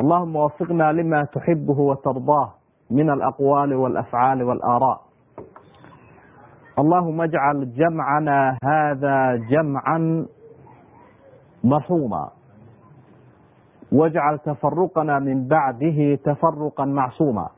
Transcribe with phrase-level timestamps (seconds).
[0.00, 2.50] allahuma wafiqna lima tuxibuhu watardaah
[2.90, 4.98] min alaqwaali walafcaali walaaraa
[6.76, 10.26] allahuma ajcal jamcana hada jamcan
[11.62, 12.30] marxuuma
[13.92, 17.50] wajcal tafaruqana min bacdihi tafaruqa macsuuma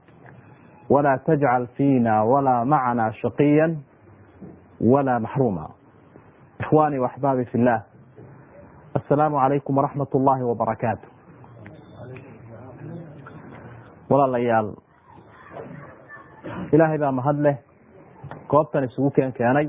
[0.90, 3.70] walaa tajcal fiina walaa macana shaqiya
[4.80, 5.68] walaa maxruuma
[6.60, 7.82] ikhwaani waxbaabi fi llah
[8.94, 11.15] assalaamu calaykum waraxmat اllahi wabarakaatu
[14.10, 14.68] walaalayaal.
[16.72, 17.56] Ilaahay baa mahad leh
[18.48, 19.68] goobtan isugu keen keenay.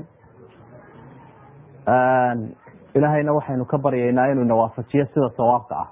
[2.94, 5.88] Ilaahayna waxaynu ka baryaynaa inuu ina waafajiyo sida sawaabka ah.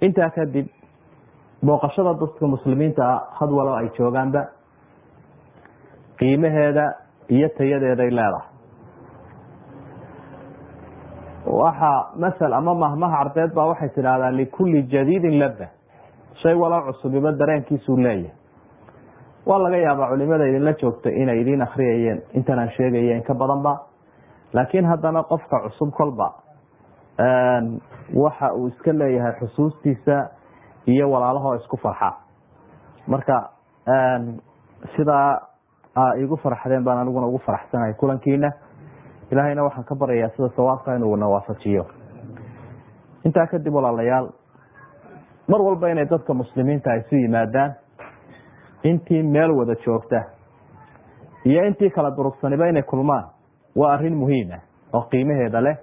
[0.00, 0.66] Intaa kadib
[1.64, 3.04] booqashada dadka muslimiinta
[3.38, 4.42] had walo ay joogaanba
[6.18, 6.84] qiimaheeda
[7.28, 8.48] iyo tayadeeday leedahay.
[11.46, 15.66] Waxa masel ama mahmaha carbeed baa waxay tidhahdaa likulli jadiidin laba
[16.42, 18.30] shay walo cusubiba dareenkiisuu leeyahay.
[19.46, 23.78] Waa laga yaabaa culimada idinla joogta inay idiin akriyayeen intan aan sheegaya in ka badanba.
[24.52, 26.28] Laakiin haddana qofka cusub kolba
[28.14, 30.28] waxa uu iska leeyahay xusuustiisa
[30.86, 32.12] iyo walaalahoo isku farxa.
[33.06, 33.50] Marka
[34.96, 35.40] sidaa
[36.22, 38.50] igu farxdeen baan aniguna ugu faraxsanahay kulankiina
[39.30, 41.86] ilaahayna waxaan ka baryayaa sida sawaabka inuu na waafajiyo
[43.24, 44.28] intaa kadib walaalayaal
[45.52, 47.72] mar walba inay dadka muslimiinta isu yimaadaan
[48.90, 50.20] intii meel wada joogta
[51.44, 53.24] iyo intii kala durugsaniba inay kulmaan
[53.76, 54.58] waa arrin muhiima
[54.92, 55.76] oo qiimaheeda leh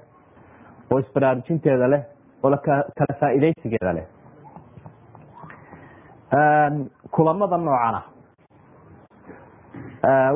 [0.91, 2.01] oo isbaraarujinteeda leh
[2.43, 2.57] oo
[2.97, 4.05] kala faa'iidaysigeeda leh.
[7.11, 8.01] Kulamada noocana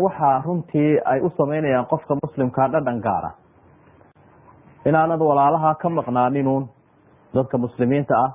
[0.03, 3.31] waxaa runtii ay u samaynayaan qofka muslimkaa dhadhan gaara.
[4.85, 6.67] Inaanad walaalaha ka maqnaaninun
[7.35, 8.31] dadka muslimiinta ah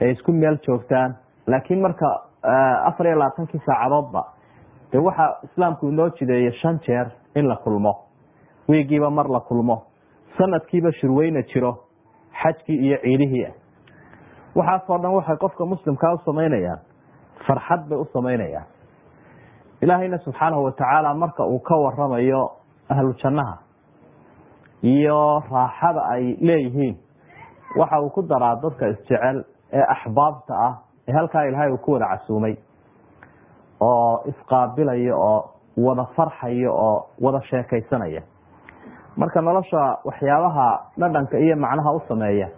[0.00, 1.16] ee isku meel joogtaan.
[1.46, 2.06] Laakiin marka
[2.84, 4.22] afar iyo labaatankii saacadoodba
[4.92, 7.94] de waxaa islaamku inoo jideeyay shan jeer in la kulmo.
[8.68, 9.82] Wiigiiba mar la kulmo.
[10.38, 11.76] Sanadkiiba shirweyna jiro.
[12.42, 13.46] Xajkii iyo ciidihii.
[13.46, 13.54] Ah
[14.56, 16.78] waxaasoo dhan waxay qofka muslimkaa u samaynayaan.
[17.46, 18.66] Farxad bay u samaynayaan.
[19.82, 22.50] Ilaahayna subxaanahu watacaala marka uu ka waramayo
[22.88, 23.58] ahlu jannaha
[24.82, 26.96] iyo raaxada ay leeyihiin
[27.76, 30.74] waxa uu ku daraa dadka isjecel ee axbaabta ah
[31.08, 32.56] ee halkaa ilaahay uu ku wada casuumay
[33.80, 38.22] oo isqaabilaya oo wada farxaya oo wada sheekaysanaya.
[39.16, 42.48] Marka nolosha waxyaabaha dhadhanka iyo macnaha u sameeya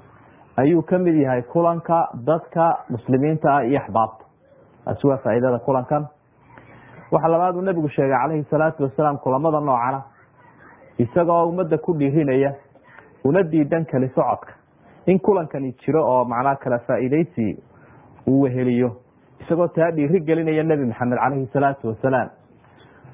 [0.56, 4.24] ayuu ka mid yahay kulanka dadka muslimiinta ah iyo axbaabta.
[4.84, 6.06] Taasi waa faa'iidada kulankan.
[7.12, 10.02] Waxa labaad uu nabigu sheegay calayhi salaatu wasalaam kulamada noocana
[10.98, 12.54] isagoo ummadda ku dhiirinaya
[13.24, 14.52] una diidan kali socodka
[15.06, 17.62] in kulankani jiro oo macnaha kala faa'iidaysi
[18.26, 18.96] uu weheliyo
[19.40, 22.28] isagoo taa dhiiri gelinaya nebi maxamed calayhi salaatu wasalaam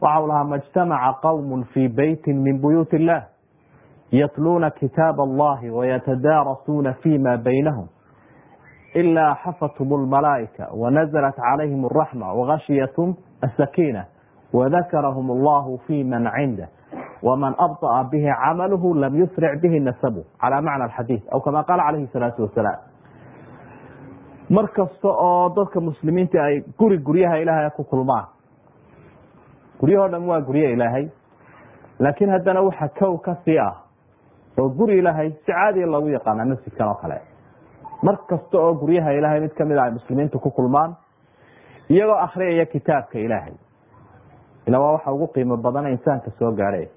[0.01, 3.23] waxa uu lahaa majtamaca qowmun fii beytin min buyuut illah
[4.13, 7.89] yatluuna kitaab allahi wayatadaarasuuna fima baynahum.
[8.95, 14.05] Ilaa xafathum lmalaa'ika wanazalat calayhim araxma wagashiyathm asakiina
[14.53, 16.69] wadakarahum allahu fi man cindah
[17.24, 22.08] wman abطأa bihi camaluhu lam yusric bihi nasabu calى macna axadiid aw kama qaala calayhi
[22.14, 22.80] salaatu wasalaam
[24.50, 28.26] mar kasta oo dadka muslimiinta ay guri guryaha ilaahay ku kulmaan
[29.80, 31.06] guryahoo dhan waa gurye ilaahay
[32.00, 33.76] laakiin haddana waxa kow ka sii ah
[34.60, 37.22] oo guri ilaahay si caadiya loogu yaqaana masjidkan oo kale
[38.04, 40.96] mar kasta oo guryaha ilaahay mid kamid a ay muslimiintu ku kulmaan
[41.90, 43.54] iyagoo akhriyaya kitaabka ilaahay
[44.68, 46.88] ila waa waxa ugu qiimo badana insaanka soo gaadhay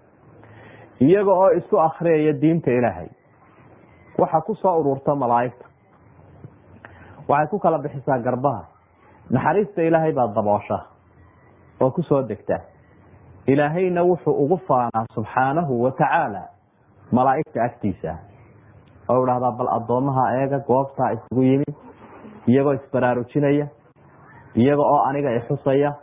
[1.00, 3.08] iyaga oo isu akriyaya diinta ilaahay.
[4.20, 5.66] Waxa ku soo ururta malaa'igta.
[7.28, 8.66] Waxay ku kala bixisaa garbaha.
[9.30, 10.80] Naxariista ilaahay baa daboosha
[11.82, 12.60] oo ku soo degta.
[13.48, 16.42] Ilaahayna wuxuu ugu faanaa subxaanahu wa tacaala
[17.12, 18.18] malaa'igta agtiisa.
[19.10, 21.76] Oo idhahdaa bal addoomaha eega goobtaa isugu yimid
[22.48, 23.68] iyagoo isbaraarujinaya
[24.56, 25.94] iyaga oo aniga ixusaya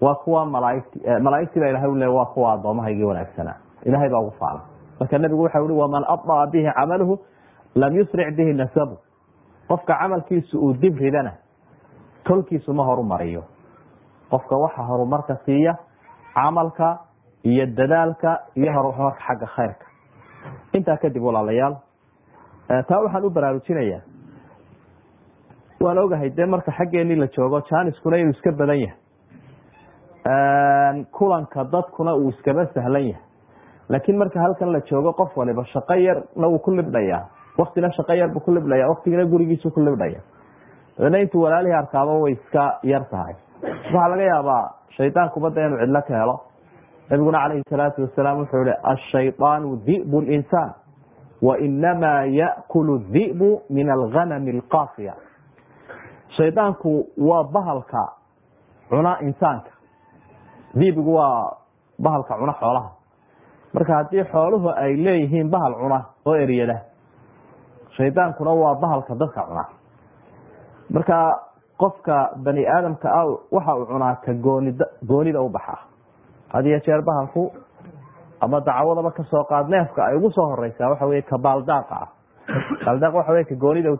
[0.00, 4.60] waa kuwa malaaigti malaaigtii baa ilahay le waa kuwa addoomahaygii wanaagsanaa ilahay baa ugu faana
[5.00, 7.18] marka nebigu waxa ui waman abطأa bihi camaluhu
[7.74, 8.96] lam yusric bihi nasabu
[9.68, 11.32] qofka camalkiisu uu dib ridana
[12.24, 13.42] tolkiisu ma horumariyo.
[14.30, 15.76] Qofka waxa horumarka siiya
[16.34, 16.98] camalka
[17.44, 19.86] iyo dadaalka iyo horumarka xagga khayrka.
[20.72, 21.76] Intaa kadib walaalayaal
[22.88, 24.00] taa waxaan u baraarujinaya
[25.80, 28.96] waan ogahay dee marka xaggeenii la joogo janiskuna inuu iska badan yahay.
[31.12, 33.22] Kulanka dadkuna uu iskaba sahlan yahay
[33.88, 37.22] laakiin marka halkan la joogo qof waliba shaqo yarna wuu ku libdhayaa
[37.58, 40.20] waktina shaqo yar buu ku libdhaya waktigina gurigiisu ku libdhaya.
[40.98, 43.34] Dabedna intuu walaalihii arkaaba way iska yar tahay.
[43.62, 46.40] Waxaa laga yaabaa shaydaankuba inuu cidlo ka helo.
[47.10, 50.72] Nabiguna calayhi salaatu wasalaam wuxuu yihi ashayطaanu di'bu linsaan
[51.42, 55.14] wainamaa yakulu di'bu min alganami alqaasiya
[56.36, 58.12] shaydaanku waa bahalka
[58.88, 59.70] cuna insaanka.
[60.74, 61.56] Dibigu waa
[61.98, 62.90] bahalka cuna xoolaha
[63.74, 66.76] marka haddii xooluhu ay leeyihiin bahal cuna oo eryada
[67.96, 69.64] shaydaankuna waa bahalka dadka cuna.
[70.90, 71.16] Marka
[71.78, 75.50] qofka bani aadamka ah waxa uu cunaa ka goonid goonida u
[76.52, 77.52] had iyo jeer bahalku
[78.40, 82.08] ama dacwadaba ka soo qaad neefka ay ugu soo horeysaa waxa wey ka baaldaaqa ah
[82.84, 83.98] baaldaaq waxa wey ka goonida u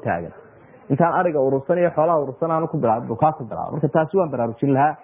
[0.90, 4.30] intaan ariga urursan iyo xoolaha urursan aanu ku bilaab kaa ku bilaaba marka taasi waan
[4.30, 4.96] baraarujin lahaa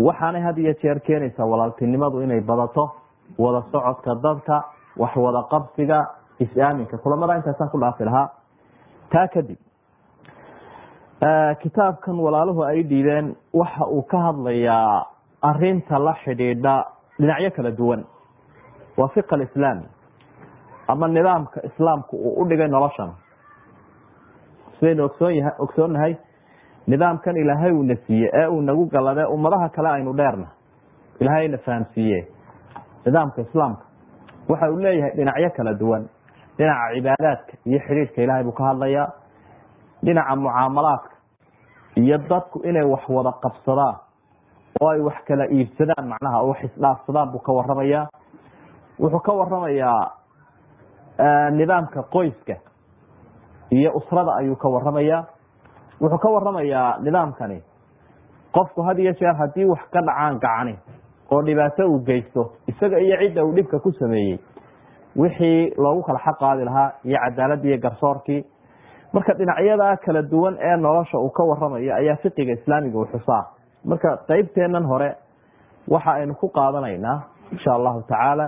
[0.00, 2.90] waxaanay had iyo jeer keenaysaa walaaltinimadu inay badato
[3.38, 4.64] wada socodka dadka
[4.96, 6.06] wax wada qabsiga
[6.40, 8.28] is-aaminka kulamada intaasaan ku dhaafi lahaa?
[9.10, 9.58] Taa kadib
[11.62, 15.06] kitaabkan walaaluhu ay dhiibeen waxa uu ka hadlayaa
[15.42, 16.74] arinta la xidhiidha
[17.18, 18.04] dhinacyo kala duwan
[18.96, 19.86] waa fiq alislaami
[20.88, 23.10] ama nidaamka islaamku uu u dhigay noloshan.
[24.78, 26.16] Sidaynu ogsoonyaha ogsoonnahay
[26.86, 30.46] nidaamkan ilaahay uuna siiye ee uu nagu galade ummadaha kale aynu dheerna.
[31.20, 32.28] Ilaahayna fahamsiiye
[33.06, 33.84] nidaamka islaamka.
[34.48, 36.08] Waxa uu leeyahay dhinacyo kala duwan.
[36.58, 39.08] Dhinaca cibaadaadka iyo xidhiidhka ilaahay buu ka hadlayaa.
[40.04, 41.14] Dhinaca mucaamalaadka
[41.96, 43.96] iyo dadku inay wax wada qabsadaan
[44.80, 48.06] oo ay wax kala iibsadaan macnaha oo wax isdhaafsadaan buu ka waramayaa
[49.00, 50.10] wuxuu ka waramayaa
[51.50, 52.54] nidaamka qoyska
[53.70, 55.24] iyo usrada ayuu ka waramayaa
[56.02, 57.58] wuxuu ka waramayaa nidaamkani.
[58.54, 60.74] Qofku had iyo jeer haddii wax ka dhacaan gacani
[61.32, 64.38] oo dhibaato uu geysto isaga iyo cidda uu dhibka ku sameeyey
[65.16, 68.44] wixii loogu kala xaq qaadi lahaa iyo cadaaladii iyo garsoorkii
[69.12, 73.44] marka dhinacyada kala duwan ee nolosha uu ka waramayo ayaa fiqiga islaamiga u xusaa.
[73.84, 75.16] Marka qeybteenan hore
[75.88, 77.18] waxa aynu ku qaadanaynaa
[77.52, 78.46] insha allahu tacaala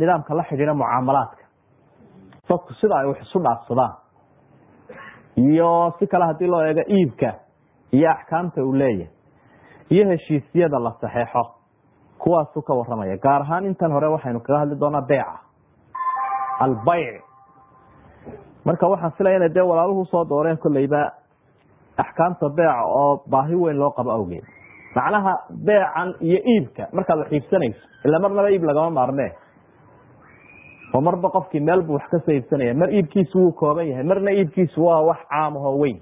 [0.00, 1.44] nidaamka la xidhiira mucaamalaadka.
[2.48, 3.92] Dadku sida ay wax isu dhaafsadaan
[5.38, 7.30] iyo si kale haddii loo eego iibka
[7.92, 9.08] iyo axkaamta uu leeyahay
[9.90, 11.42] iyo heshiisyada la saxeexo
[12.18, 15.38] kuwaasuu ka waramaya gaar ahaan intan hore waxaynu kaga hadli doonaa beyca
[16.60, 17.22] albayc.
[18.64, 21.02] Marka waxaan filaya ina dee walaaluhu soo dooreen kolleyba
[21.96, 24.44] axkaamta beeca oo baahi weyn loo qabo awgeed.
[24.96, 25.32] Macnaha
[25.64, 29.30] beecan iyo iibka markaad wax iibsanayso ila marnaba iib lagama maarmee
[30.94, 34.30] oo marba qofkii meel buu wax ka soo iibsanaya mar iibkiisu wuu kooban yahay marna
[34.32, 36.00] iibkiisu waa wax caam ahoo weyn.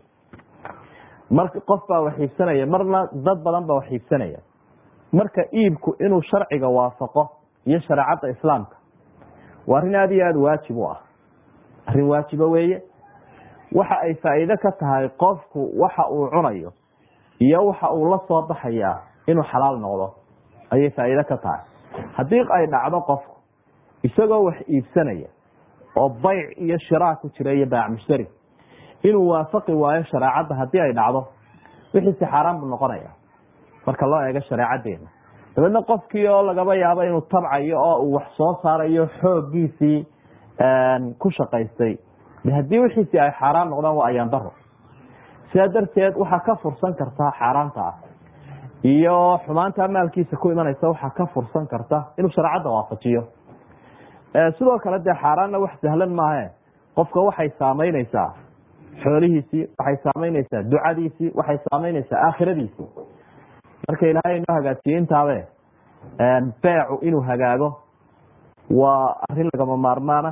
[1.30, 4.38] Mar qof baa wax iibsanaya marna dad badan baa wax iibsanaya
[5.12, 7.28] marka iibku inuu sharciga waafaqo
[7.66, 8.76] iyo shareecadda islaamka
[9.66, 10.98] waa arrin aada iyo aada waajib u ah.
[11.86, 12.82] Arrin waajiba weeye.
[13.72, 16.72] Waxa ay faa'iide ka tahay qofku waxa uu cunayo
[17.40, 20.14] iyo waxa uu la soo baxayaa inuu xalaal noqdo
[20.70, 21.60] ayay faa'iide ka tahay.
[22.16, 23.35] Haddii ay dhacdo qofku
[24.06, 25.28] isagoo wax iibsanaya
[26.00, 28.26] oo bayc iyo shiraa ku jira iyo baac mushtari.
[29.02, 31.20] Inuu waafaqi waayo shareecadda haddii ay dhacdo
[31.94, 33.10] wixiisi xaaraan buu noqonaya
[33.86, 35.08] marka loo eego shareecadeena
[35.56, 39.98] dabeedna qofkii oo lagaba yaabo inuu tabcayo oo uu wax soo saarayo xooggiisii
[41.18, 41.94] ku shaqaystay.
[42.56, 44.52] Haddii wixiisii ay xaaraan noqdaan waa ayaan daro
[45.52, 47.94] sidaa darteed waxaa ka fursan karta xaaraanta ah
[48.84, 53.22] iyo xumaanta maalkiisa ku imanaysa waxaa ka fursan karta inuu shareecadda waafajiyo
[54.58, 56.50] sidoo kale dee xaaraanna wax sahlan maahe.
[56.96, 58.30] Qofka waxay saameyneysaa
[59.02, 62.88] xoolihiisii waxay saameyneysaa ducadiisii waxay saameyneysaa aakhiradiisii
[63.88, 65.38] marka ilaahay inoo hagaajiyey intaabe
[66.62, 67.68] beecu inuu hagaago
[68.80, 70.30] waa arrin lagama maarmaana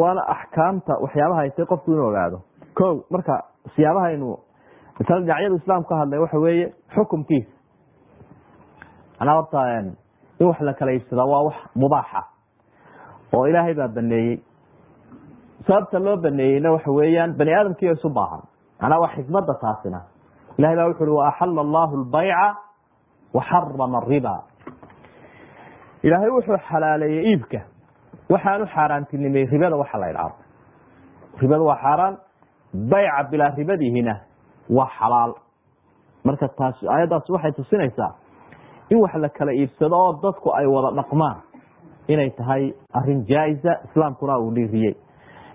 [0.00, 2.38] waana axkaamta waxyaabaha ay tay qofku inuu ogaado.
[2.74, 3.42] Ko marka
[3.76, 4.38] siyaabahaynu
[4.98, 7.50] masala dhinacyadu islaam ka hadlay waxa weeye xukumkiisa.
[9.20, 9.96] Manaa horta in
[10.46, 12.22] wax la kala waa wax mubaaxa
[13.34, 14.38] oo ilaahay baa baneeyey.
[15.66, 18.42] Sababta loo baneeyeyna waxa weeyaan bani aadamkiiyo isu baahan.
[18.82, 20.00] Manaa waa xikmada taasina.
[20.58, 22.56] Ilahay baa wuxu uhi waaxala allahu lbayca
[23.34, 24.34] waxarama ariba
[26.02, 27.60] ilaahay wuxuu xalaaleeyey iibka.
[28.30, 30.36] Waxaanu xaaraantinimey ribada waxa la idhaahdo
[31.40, 32.14] ribada waa xaaraan
[32.92, 34.14] bayca bilaa ribadihina
[34.70, 35.32] waa xalaal.
[36.24, 38.12] Marka taas aayaddaas waxay tusinaysaa
[38.90, 41.36] in wax la kala iibsado oo dadku ay wada dhaqmaan
[42.12, 42.62] inay tahay
[42.98, 44.94] arrin jaa-isa islaamkuna uu dhiiriyey.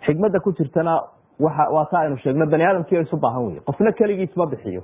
[0.06, 0.94] Xikmadda ku jirtana
[1.40, 4.82] waa taa aynu sheegno bani aadamkii isu baahan wey qofna keligiis ma bixiyo.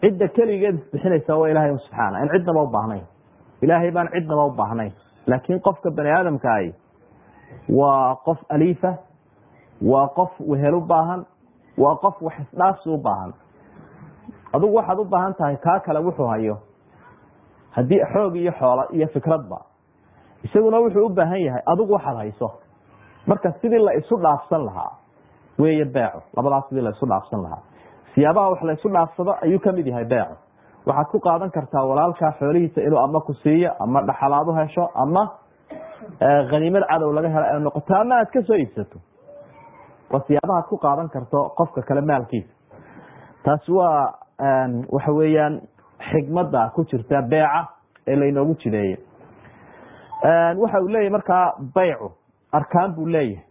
[0.00, 3.04] Cidda keligeed isbixinaysa waa ilahay subxaana in cidnaba u baahnayn.
[3.62, 4.92] Ilaahay baan cidnaba u baahnayn.
[5.26, 6.70] Laakiin qofka bani aadamkaahi
[7.78, 8.92] waa qof aliifa
[9.82, 11.26] waa qof wehel u baahan
[11.78, 13.32] waa qof wax isdhaafsi u baahan.
[14.52, 16.56] Adugu waxaad u baahan tahay kaa kale wuxuu hayo.
[17.70, 19.58] Haddii xoog iyo xoolo iyo fikradba
[20.44, 22.48] isaguna wuxuu u baahan yahay adigu waxaad hayso.
[23.26, 24.92] Marka sidii la isu dhaafsan lahaa
[25.58, 26.22] weeye beeco.
[26.36, 27.62] Labadaas sidii la isu dhaafsan lahaa.
[28.14, 30.34] Siyaabaha wax la isu dhaafsado ayuu ka mid yahay beeco.
[30.86, 35.28] Waxaad ku qaadan kartaa walaalkaa xoolihiisa inuu ama ku siiyo ama dhaxalaad u hesho ama
[36.50, 38.98] khaniimad cadow laga helo ay noqoto ama aad ka soo iibsato.
[40.10, 42.48] Waa siyaabahaad ku qaadan karto qofka kale maalkiisa.
[43.44, 44.14] Taasi waa
[44.92, 45.60] waxa weeyaan
[46.10, 47.66] xikmada ku jirta beeca
[48.06, 48.96] ee laynoogu jideeye
[50.22, 52.10] waxa uu leeyahy markaa baycu
[52.52, 53.44] arkaan buu leeyahay.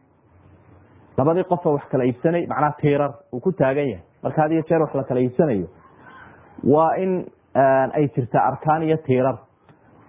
[1.17, 4.03] Labadii qofoo wax kala iibsanay macnaha tiirar uu ku taagan yahay.
[4.23, 5.67] Marka had iyo jeer wax la kala iibsanayo
[6.63, 7.25] waa in
[7.93, 9.37] ay jirta arkaan iyo tiirar.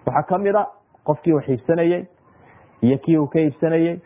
[0.07, 0.67] Waxaa ka mid a
[1.05, 2.07] qofkii wax iibsanayey
[2.83, 4.01] iyo kii uu ka iibsanayey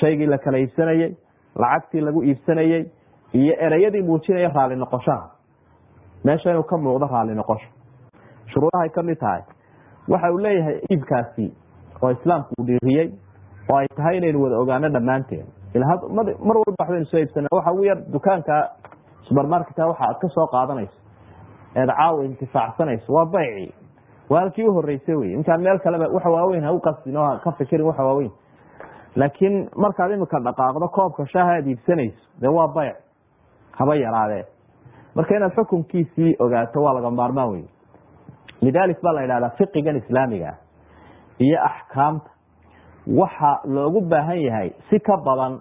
[0.00, 1.16] shaygii la kala iibsanayey
[1.56, 2.86] lacagtii lagu iibsanayey
[3.32, 5.30] iyo ereyadii muujinaya raali noqoshaha.
[6.24, 7.68] Meesha inuu ka muuqdo raali noqosho.
[8.46, 9.42] Shuruudahay ka mid tahay.
[10.08, 11.52] Waxa uu leeyahay iibkaasi
[12.02, 13.08] oo islaamku uu dhiiriyey
[13.70, 15.46] oo ay tahay inaynu wada ogaano dhammaanteen
[16.14, 18.56] mar walba waxbaynu soo iibsana waxa ugu yar dukaanka
[19.28, 20.96] subermarketka waxa aad ka soo qaadanayso
[21.76, 23.74] eed caawa intifaacsanayso waa bayci.
[24.30, 26.80] Waa halkii u horeysay wey inkaan meel kaleba waxa waaweyn ha u
[27.16, 28.30] oo ka fikirin waxa waaweyn.
[29.16, 32.96] Laakiin markaad imika dhaqaaqdo koobka shaaha aad iibsanayso dee waa bayc.
[33.78, 34.44] Haba yaraadee.
[35.14, 37.64] Marka inaad xukunkiisii ogaato waa laga maarmaan wey
[38.62, 40.54] lidalik baa la yidhahdaa fiqigan islaamiga
[41.38, 42.30] iyo axkaamta.
[43.20, 45.60] Waxa loogu baahan yahay si ka badan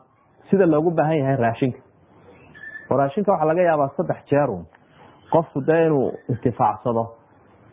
[0.49, 1.79] sida loogu baahan yahay raashinka.
[2.91, 4.65] Oo raashinka waxaa laga yaabaa saddex jeerun
[5.31, 7.03] qofku dee inuu intifaacsado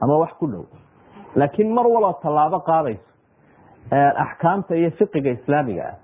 [0.00, 0.64] ama wax ku dhow.
[1.36, 3.02] Laakiin mar walba tallaabo qaadayso
[4.24, 5.96] axkaamta iyo fiqiga islaamiga ah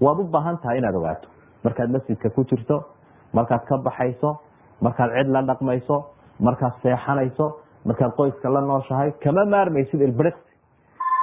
[0.00, 1.28] waad u baahan tahay inaad ogaato.
[1.64, 2.84] Markaad masjidka ku jirto
[3.32, 4.38] markaad ka baxayso
[4.80, 5.96] markaad cid la dhaqmayso
[6.40, 7.46] markaad seexanayso
[7.84, 10.42] markaad qoyska la nooshahay kama maarmaysid ilbriqsi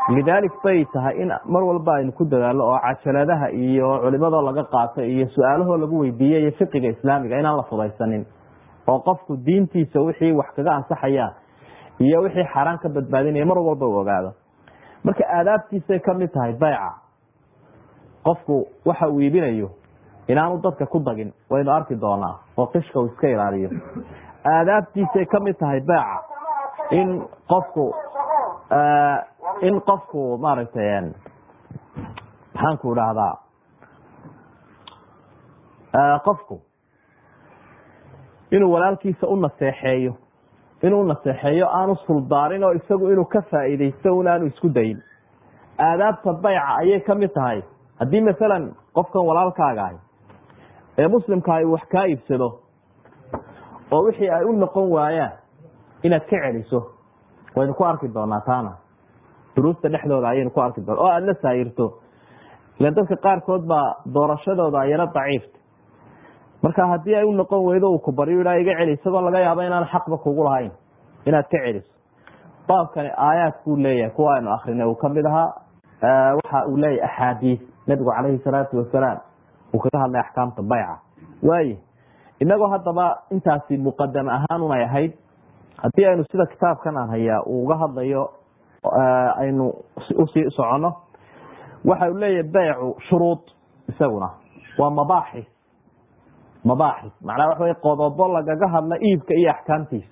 [0.10, 5.02] lidaalik bay tahay in mar walba aynu ku dadaalo oo cajaladaha iyo culimadoo laga qaato
[5.04, 8.26] iyo su'aalahoo lagu weydiiya iyo fiqiga islaamiga inaan la fudaysanin.
[8.88, 11.34] Oo qofku diintiisa wixii wax kaga ansaxayaan
[12.00, 14.32] iyo wixii xaaraan ka badbaadinaya mar walba u ogaado.
[15.04, 16.92] Marka aadaabtiisay ka mid tahay bayca
[18.26, 19.70] qofku waxa uu iibinayo
[20.28, 23.70] inaanu dadka ku dagin waynu arki doonaa oo qishka uu iska ilaaliyo.
[24.46, 26.22] Aadaabtiisay ka mid tahay bayca
[26.92, 27.94] in qofku
[29.68, 31.02] in qofku maaragtay
[32.54, 33.34] maxaanku dhahdaa
[36.26, 36.62] qofku
[38.52, 40.14] inuu walaalkiisa u naseexeeyo
[40.84, 45.04] inuu naseexeeyo aanu suldaarin oo isagu inuu ka faa'iidaysto un aanu isku dayin.
[45.80, 47.62] Aadaabta bayca ayay ka mid tahay.
[48.00, 49.98] Haddii masalan qofkan walaalkaaga ahi
[50.98, 52.60] ee muslimkaahi wax kaa iibsado
[53.92, 55.32] oo wixii ay u noqon waayaan
[56.04, 56.80] inaad ka celiso
[57.56, 58.72] waynu ku arki doonaa taana
[59.56, 61.86] duruusta dhexdooda ayaynu ku arki doona oo aada la saayirto
[62.80, 65.58] ilan dadka qaarkood baa doorashadooda ayana daciifta.
[66.64, 69.62] Marka haddii ay u noqon weydo uu ku baryo idhaa iga celi isagoo laga yaabo
[69.62, 70.72] inaan xaqba kugu lahayn
[71.26, 71.92] inaad ka celiso.
[72.68, 75.54] Baabkani aayaad buu leeyahay kuwa aynu akrinay uu ka mid ahaa
[76.38, 77.60] waxa uu leeyahay axaadiis.
[77.88, 79.20] Nabigu calayhi salaatu wasalaam
[79.74, 80.96] uu kaga hadlay axkaamta bayca.
[81.44, 81.78] Waaye
[82.40, 85.12] inagoo haddaba intaasi muqadam ahaan unay ahayd
[85.82, 88.30] haddii aynu sida kitaabkan aan hayaa uu uga hadlayo
[88.84, 89.66] aynu
[90.18, 90.92] u sii soconno.
[91.86, 93.40] Waxa uu leeyahay baycu shuruud
[93.90, 94.30] isaguna.
[94.80, 95.46] Waa mabaaxis
[96.66, 100.10] mabaaxis macnaa waxa wey qodobo lagaga hadla iibka iyo axkaamtiisa.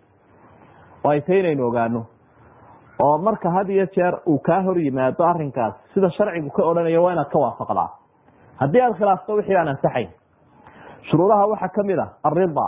[1.06, 2.06] Oo ay tahay inaynu ogaano.
[3.04, 7.14] Oo marka had iyo jeer uu kaa hor yimaado arrinkaas sida sharcigu ka odhanayo waa
[7.14, 7.90] inaad ka waafaqdaa.
[8.60, 10.10] Haddii aad khilaafto wixii aan ansaxayn
[11.10, 12.68] shuruudaha waxaa ka mid ah arida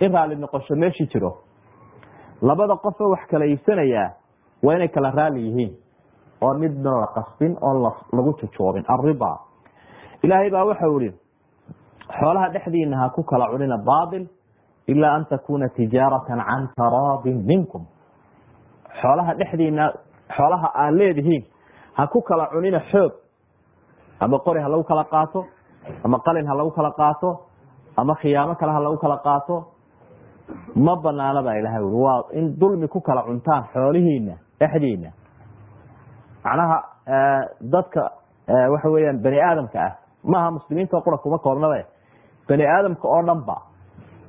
[0.00, 1.32] in raali noqosho meeshii jiro.
[2.42, 3.44] Labada qofoo wax kala
[4.62, 5.72] waa inay kala raali yihiin
[6.42, 7.74] oo midna la qasbin oo
[8.16, 9.32] lagu jujuubin arida
[10.22, 11.12] ilaahay baa waxau ihi
[12.20, 14.26] xoolaha dhexdiina ha ku kala cunina baatil
[14.86, 17.82] ilaa an takuna tijaaratan can taraadin minkum.
[19.00, 19.92] Xoolaha dhexdiina
[20.36, 21.42] xoolaha aad leedihiin
[21.98, 23.12] ha ku kala cunina xoog.
[24.20, 25.44] Ama qori ha lagu kala qaato
[26.04, 27.30] ama qalin ha lagu kala qaato
[27.96, 29.56] ama khiyaamo kale ha lagu kala qaato.
[30.76, 35.10] Ma banaana baa ilahay ui waa in dulmi ku kala cuntaan xoolihiina dhexdiina.
[36.44, 36.78] Macnaha
[37.60, 38.02] dadka
[38.72, 39.92] waxa weeyaan bani aadamka ah
[40.24, 41.84] maaha muslimiinta qura kuma koobnabe
[42.48, 43.56] bani aadamka oo dhan ba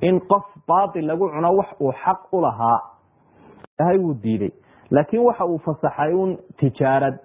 [0.00, 2.78] in qof baatil lagu cuno wax uu xaq u lahaa
[3.78, 4.52] ilahay wuu diiday.
[4.90, 7.18] Laakiin waxa uu fasaxay un tijaarad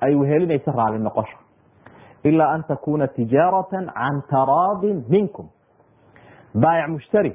[0.00, 1.38] ay wehelinayso raali noqosho.
[2.24, 5.46] Ilaa an takuna tijaaratan can taraadin minkum.
[6.54, 7.32] Baayac mushtari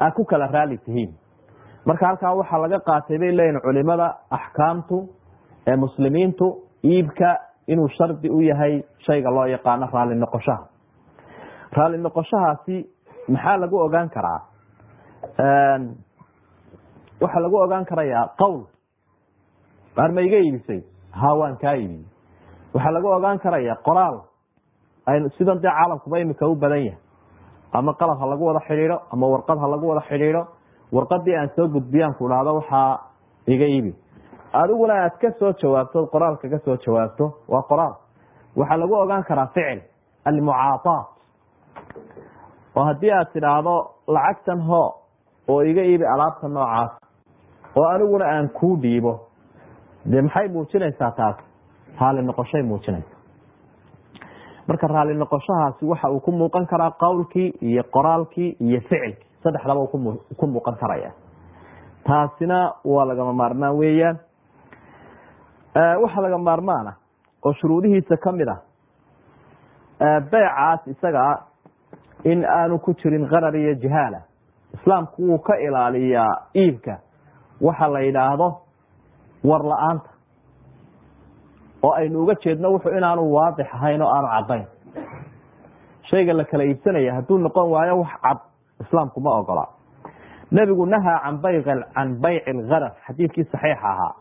[0.00, 1.14] aad ku kala raali tihiin
[1.88, 4.06] marka halkaa waxaa laga qaatay bay leeyihiin culimada
[4.38, 4.96] axkaamtu
[5.70, 6.46] ee muslimiintu
[6.92, 7.30] iibka
[7.72, 8.74] inuu shardi u yahay
[9.06, 10.64] shayga loo yaqaano raali noqoshaha.
[11.76, 12.76] Raali noqoshahaasi
[13.34, 14.40] maxaa lagu ogaan karaa?
[17.22, 18.60] Waxaa lagu ogaan karayaa qowl.
[19.96, 20.80] Maar ma iga iibisay?
[21.20, 22.04] Ha waan kaa iibiyey.
[22.74, 24.16] Waxaa lagu ogaan karaya qoraal.
[25.38, 27.00] Sidan dee caalamkuba imika u badan yahay.
[27.72, 30.42] Ama qalab ha lagu wada xidhiidho ama warqad ha lagu wada xidhiidho
[30.92, 32.98] warqadii aan soo gudbiyaan ku dhahdo waxaa
[33.46, 33.92] iga iibi
[34.52, 37.94] adiguna aad ka soo jawaabto qoraalka ka soo jawaabto waa qoraal.
[38.56, 39.80] Waxaa lagu ogaan karaa ficil
[40.24, 41.06] almucaataat
[42.76, 43.74] oo haddii aad tidhaahdo
[44.08, 44.82] lacagtan ho
[45.48, 46.90] oo iga iibi alaabta noocaas
[47.76, 49.12] oo aniguna aan kuu dhiibo.
[50.10, 51.36] Dee maxay muujinaysaa taas?
[52.00, 53.14] Raali noqoshay muujinaysa
[54.68, 59.86] marka raali noqoshahaasi waxa uu ku muuqan karaa qowlkii iyo qoraalkii iyo ficilkii saddexdaba
[60.38, 61.10] ku muuqan karaya.
[62.04, 64.18] Taasina waa lagama maarmaan weeyaan.
[66.02, 66.92] Waxa laga maarmaana
[67.44, 68.60] oo shuruudihiisa ka mid ah
[70.30, 71.38] beycaas isaga ah
[72.24, 74.20] in aanu ku jirin qarar iyo jahaala
[74.74, 76.98] islaamku wuu ka ilaaliyaa iibka.
[77.60, 78.48] Waxa la yidhaahdo
[79.44, 80.10] war la'aanta.
[81.82, 84.66] Oo aynu uga jeedno wuxuu inaanu waadix ahayn oo aanu caddayn.
[86.10, 88.38] Shayga la kala iibsanaya hadduu noqon waayo wax cad
[88.80, 89.66] islaamku ma ogola.
[90.52, 94.12] Nebigu nahaa can bay can bayci lgaraf xadiidkii saxiixa ahaa.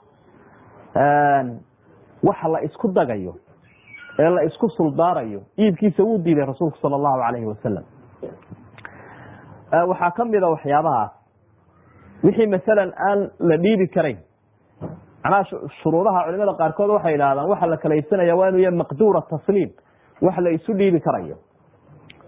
[2.24, 3.36] Waxa la isku dagayo
[4.20, 7.84] ee la isku suldaarayo iibkiisa wuu diiday rasuulku sala allahu calayhi wasalam
[9.88, 11.12] waxaa kamida waxyaabahaas.
[12.24, 14.18] Wixii masalan aan la dhiibi karayn
[15.24, 15.44] macnaha
[15.84, 17.96] shuruudaha culimada qaarkood waxay yidhahdaan waxa la kala
[18.36, 19.70] waa inuu yahay maqduura tasliim
[20.22, 21.36] wax la isu dhiibi karayo.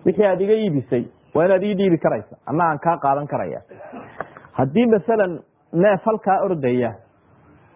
[0.06, 1.04] Wixii aad iga iibisay
[1.36, 3.62] waa inaad ii dhiibi karaysa ama kaa qaadan karaya.
[4.58, 5.40] Haddii masalan
[5.74, 6.94] neef halkaa ordaya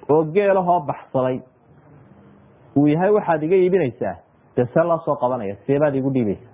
[0.09, 1.39] oo geelahoo baxsaday
[2.75, 4.15] uu yahay waxaad iga iibinaysaa
[4.57, 5.55] dee see loo soo qabanaya
[5.95, 6.47] igu dhiibaysa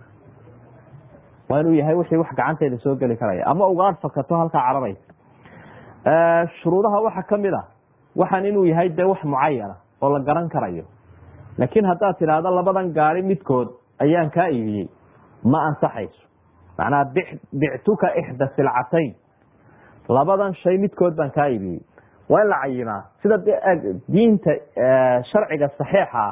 [1.50, 5.14] waa inuu yahay wixii wax gacanteeda soo geli karaya ama ugaadh fakato halkaa cararaysa
[6.62, 7.64] shuruudaha waxaa ka mid a
[8.16, 10.84] waxaan inuu yahay dee wax mucayana oo la garan karayo.
[11.58, 13.68] Laakiin haddaad tidhaahdo labadan gaari midkood
[14.00, 14.88] ayaan kaa iibiyey
[15.44, 16.24] ma ansaxayso
[16.80, 17.04] macnaha
[17.62, 19.12] bictuka ixda silcatayn
[20.18, 21.82] labadan shay midkood baan kaa iibiyey
[22.30, 23.38] waa in la cayimaa sida
[24.14, 24.52] diinta
[25.32, 26.24] sharciga saxiixa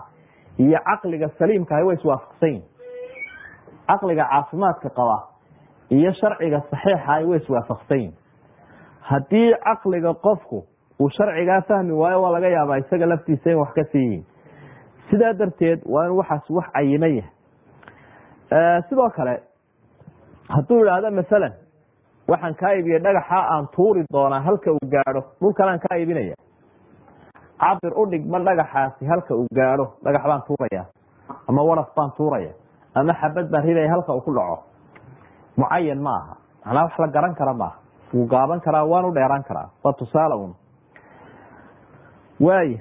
[0.66, 2.64] iyo caqliga saliimkaah way iswaafaqsan yihiin
[3.90, 5.18] caqliga caafimaadka qaba
[5.98, 8.16] iyo sharciga saxiixa way iswaafaqsan yihiin
[9.10, 10.58] haddii caqliga qofku
[11.00, 14.26] uu sharcigaa fahmi waayo waa laga yaabaa isaga laftiisa in wax ka sii yihiin
[15.10, 17.32] sidaa darteed waa in waxaas wax cayima yahay.
[18.90, 19.34] Sidoo kale
[20.56, 21.54] hadduu idhaahdo masalan
[22.32, 26.36] waxaan kaa iibiyey dhagaxa aan tuuri doonaa halka uu gaadho dhulkanaan kaa iibinaya.
[27.60, 30.84] Cabir udhig ma dhagaxaasi halka uu gaadho dhagax baan tuuraya
[31.50, 32.52] ama waraf baan tuuraya
[32.96, 34.58] ama xabad baan ridaya halka uu ku dhaco.
[35.58, 36.36] Mucayan ma aha.
[36.66, 37.78] Macnaa wax la garan kara maaha
[38.14, 39.70] wuu gaaban karaa waanu dheeraan karaa.
[39.84, 40.54] Waa tusaale un
[42.40, 42.80] waaya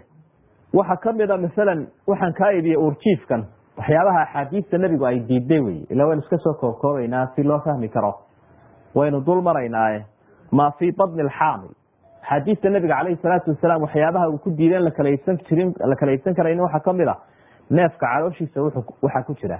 [0.74, 3.46] waxaa kamida masalan waxaan kaa iibiyey urjiifkan
[3.78, 8.12] waxyaabaha axaadiista nebigu ay diiday wey ila waynu iska soo koobkoobaynaa si loo fahmi karo.
[8.94, 10.04] Waynu dul maraynaaye
[10.52, 11.70] maa fii badni alxaamil.
[12.22, 16.12] Axaadiista nebiga calayhi salaatu wasalaam waxyaabaha uu ku diiday la kala iibsan jirin la kala
[16.12, 17.16] iibsan karaynin waxaa ka mid a
[17.70, 18.62] neefka calooshiisa
[19.02, 19.58] waxaa ku jira.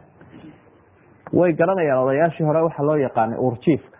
[1.33, 3.99] Way garanayaan odayaashii hore waxaa loo yaqaanay urjiifka.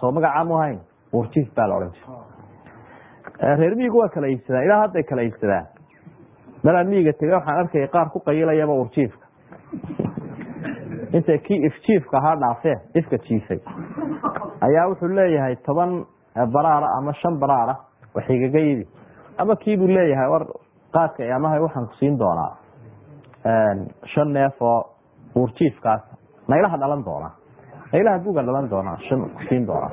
[0.00, 0.78] Soo magacaa mu ahayn
[1.12, 5.66] urjiif baa la odhan jira reer miyigu waa kala iibsadaan ilaa hadday kala iibsadaan
[6.66, 9.26] malaan miyiga tege waxaan arkaya qaar ku qayilayaba urjiifka
[11.16, 13.58] intay kii ifjiifka ahaa dhaafeen ifka jiifay.
[14.66, 15.92] Ayaa wuxuu leeyahay toban
[16.54, 17.74] baraara ama shan baraara
[18.14, 18.84] wax igaga ibi
[19.38, 20.44] ama kiibuu leeyahay war
[20.92, 22.52] qaadka amaha waxaan kusiin doonaa.
[24.14, 24.80] Shan neef oo
[25.34, 26.02] urjiifkaas
[26.48, 27.32] naylaha dhalan doonaa.
[27.92, 29.90] Naylaha buga dhalan doonaa shan kusiin doonaa.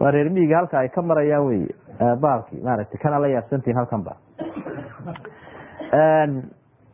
[0.00, 1.62] Waa reer miyiga halka ay ka marayaan wey
[2.20, 4.04] baalki maaragtay kana la yaabsantihin halkan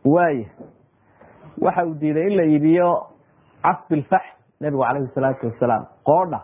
[0.05, 0.45] waaya
[1.61, 3.07] waxa uu diiday in la iibiyo
[3.63, 4.21] casbi lfax
[4.61, 6.39] nebigu calayhi salaatu wasalaam qoodha.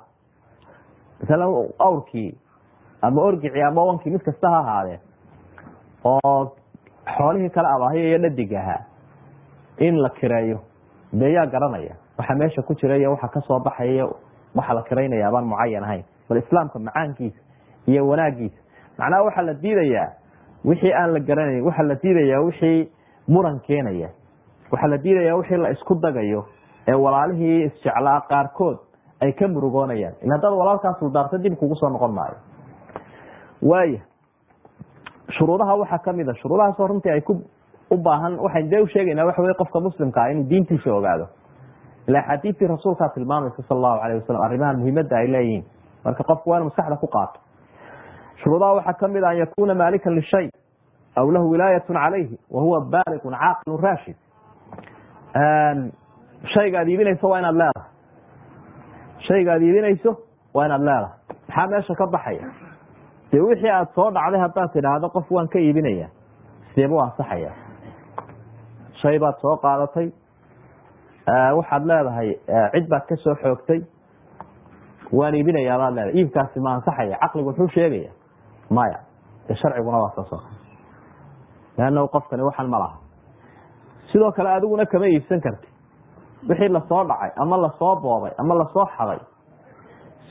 [1.21, 2.35] Masalan awrkii
[3.01, 4.99] ama orgicii ama wankii mid kasta ha ahaadee.
[6.05, 6.51] Oo
[7.17, 8.81] xoolihii kale abaahiya iyo dhadig ahaa.
[9.77, 10.59] In la kireeyo.
[11.13, 11.95] Dee yaa garanaya.
[12.17, 14.07] Waxa meesha ku jira iyo waxa ka soo baxaya
[14.55, 16.03] waxa la kiraynaya abaan mucayan ahayn.
[16.29, 17.39] Bal islaamka macaankiisa
[17.87, 18.57] iyo wanaagiisa
[18.97, 20.11] macnaha waxaa la diidayaa
[20.65, 22.89] wixii aan la garanayn waxaa la diidayaa wixii
[23.27, 24.09] muran keenaya.
[24.71, 26.45] Waxaa la diidayaa wixii la isku dagayo
[26.87, 28.77] ee walaalihii isjeclaa qaarkood
[29.21, 30.13] ay ka murugoonayaan.
[30.21, 32.35] Il haddaad walaalkaa suldaarta dib kugu soo noqon maayo.
[33.61, 33.99] Waaya
[35.37, 37.41] shuruudaha waxaa ka mid a shuruudahaasoo runtii ay ku
[37.91, 38.37] u baahan
[38.69, 41.27] dee usheegaynaa waxa wey qofka muslimka ah inuu diintiisa ogaado.
[42.07, 45.63] Ila axaadiistii rasuulkaa tilmaamaysa sala allahu alayh wasalam arrimahan muhiimadda ay leeyihiin.
[46.05, 47.39] Marka qofku waa inu maskaxda ku qaato
[48.41, 50.49] shuruudaha waxaa ka mid a an yakuna maalikan lishay
[51.15, 54.15] aw lahu wilaayatun calayhi wa huwa caaqilun raashid.
[56.53, 57.89] Shayga aad iibinayso waa inaad leedahay.
[59.27, 60.11] Shayga aad iibinayso
[60.53, 61.17] waa inaad leedahay.
[61.47, 62.49] Maxaa meesha ka baxaya?
[63.31, 66.07] Dee wixii aada soo dhacday haddaad tidhaahdo qof waan ka iibinaya
[66.73, 67.51] sideeba u ansaxaya
[69.01, 70.09] shay baad soo qaadatay.
[71.57, 72.29] Waxaad leedahay
[72.73, 73.81] cid baad ka xoogtay.
[75.11, 76.15] Waan iibinayaa baad leedahay.
[76.19, 78.11] Iibkaasi ma ansaxaya caqligu muxuu sheegaya
[78.69, 78.99] maya.
[79.47, 80.57] Dee sharciguna waa saasoo kale
[81.77, 82.89] leannahu qofkani waxan ma
[84.11, 85.67] sidoo kale adiguna kama iibsan karti.
[86.49, 89.19] Wixii la soo dhacay ama la soo boobay ama la soo xaday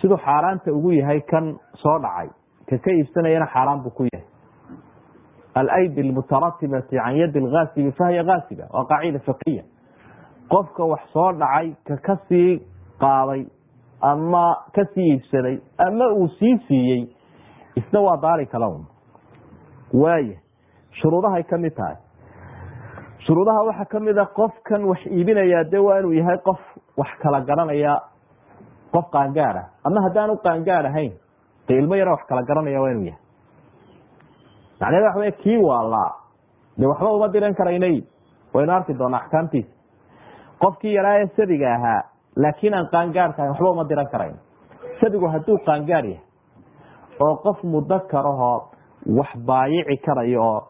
[0.00, 2.28] siduu xaaraanta ugu yahay kan soo dhacay.
[2.68, 4.26] Ka ka iibsanayana xaaraan buu ku yahay.
[5.54, 9.62] Alaydi almutaratibati can yadi lgaasibi fahiya gaasiba waa qaacida fiqiya
[10.48, 12.60] qofka wax soo dhacay ka ka sii
[13.00, 13.46] qaaday
[14.00, 17.02] ama ka sii iibsaday ama uu sii siiyey
[17.76, 18.84] isna waa daari kala un.
[19.92, 20.36] Waaya
[21.00, 21.96] shuruudahay ka mid tahay.
[23.26, 26.58] Shuruudaha waxaa ka mid a qofkan wax iibinayaa de waa inuu yahay qof
[26.96, 28.00] wax kala garanaya
[28.92, 29.66] qof qaangaad ah.
[29.84, 31.12] Ama haddaanu qaangaad ahayn
[31.68, 33.20] de ilmo yaro wax kala garanaya waa inuu yahay.
[34.80, 36.10] Macneed waxa wey kii waalaa
[36.78, 38.02] de waxba uma diran karaynay.
[38.54, 39.70] Waynu arki doona axkaamtiisa
[40.60, 42.02] qofkii yaraa ee sadiga ahaa
[42.36, 44.36] laakiin aan qaangaadka ahayn waxba uma diran karayn.
[45.00, 46.20] Sadigu hadduu qaangaad yahay
[47.24, 48.58] oo qof mudakarahoo
[49.18, 50.60] wax baayici karayo oo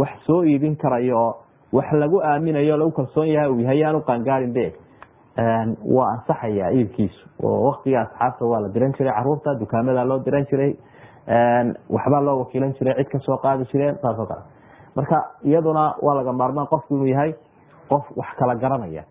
[0.00, 1.32] wax soo iibin karayo oo
[1.72, 4.66] wax lagu aaminayo lagu kalsoon yahay uu yahay yaanu qaangaarin be
[5.96, 7.22] waa ansaxayaa iibkiisu.
[7.42, 10.72] Oo waktiga asxaabta waa la diran jiray carruurta dukaamada loo diran jiray.
[11.94, 14.42] Waxbaa loo wakiilan jiray cid ka soo qaadi jireen saasoo kale.
[14.96, 17.32] Marka iyaduna waa laga maarmaan qofku inuu yahay
[17.88, 19.04] qof wax kala garanaya.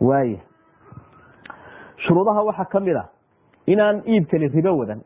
[0.00, 0.38] Waaya
[2.06, 3.04] shuruudaha waxaa ka mid a
[3.66, 5.00] inaan iibkani ribo wadan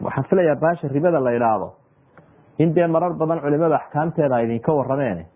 [0.00, 1.68] waxaan filayaa baasha ribada la idhaahdo
[2.58, 5.26] in dee marar badan culimada axkaamteeda a idinka warameen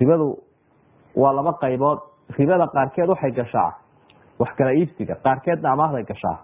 [0.00, 0.38] ribadu
[1.16, 1.98] waa laba qaybood.
[2.38, 3.70] Ribada qaarkeed waxay gashaa.
[4.38, 6.38] Wax kala iibsiga qaarkeedna amaahday gashaa.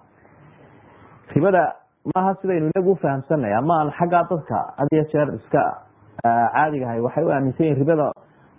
[1.35, 1.63] Ribada
[2.15, 5.63] maaha sidaynu inagu ufahamsanay ama aan xaggaa dadka had iyo jeer iska
[6.23, 8.13] caadigahay waxay u aaminsan yihiin ribada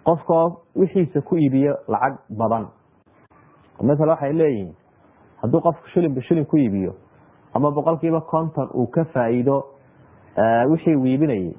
[0.05, 2.67] qofkoo wixiisa ku iibiyo lacag badan.
[3.81, 4.75] Masala waxay leeyihiin
[5.41, 6.93] hadduu qofku shilinba shilin ku iibiyo
[7.53, 9.63] ama boqol kiiba konton uu ka faa'iido
[10.71, 11.53] wixii uu iibinayay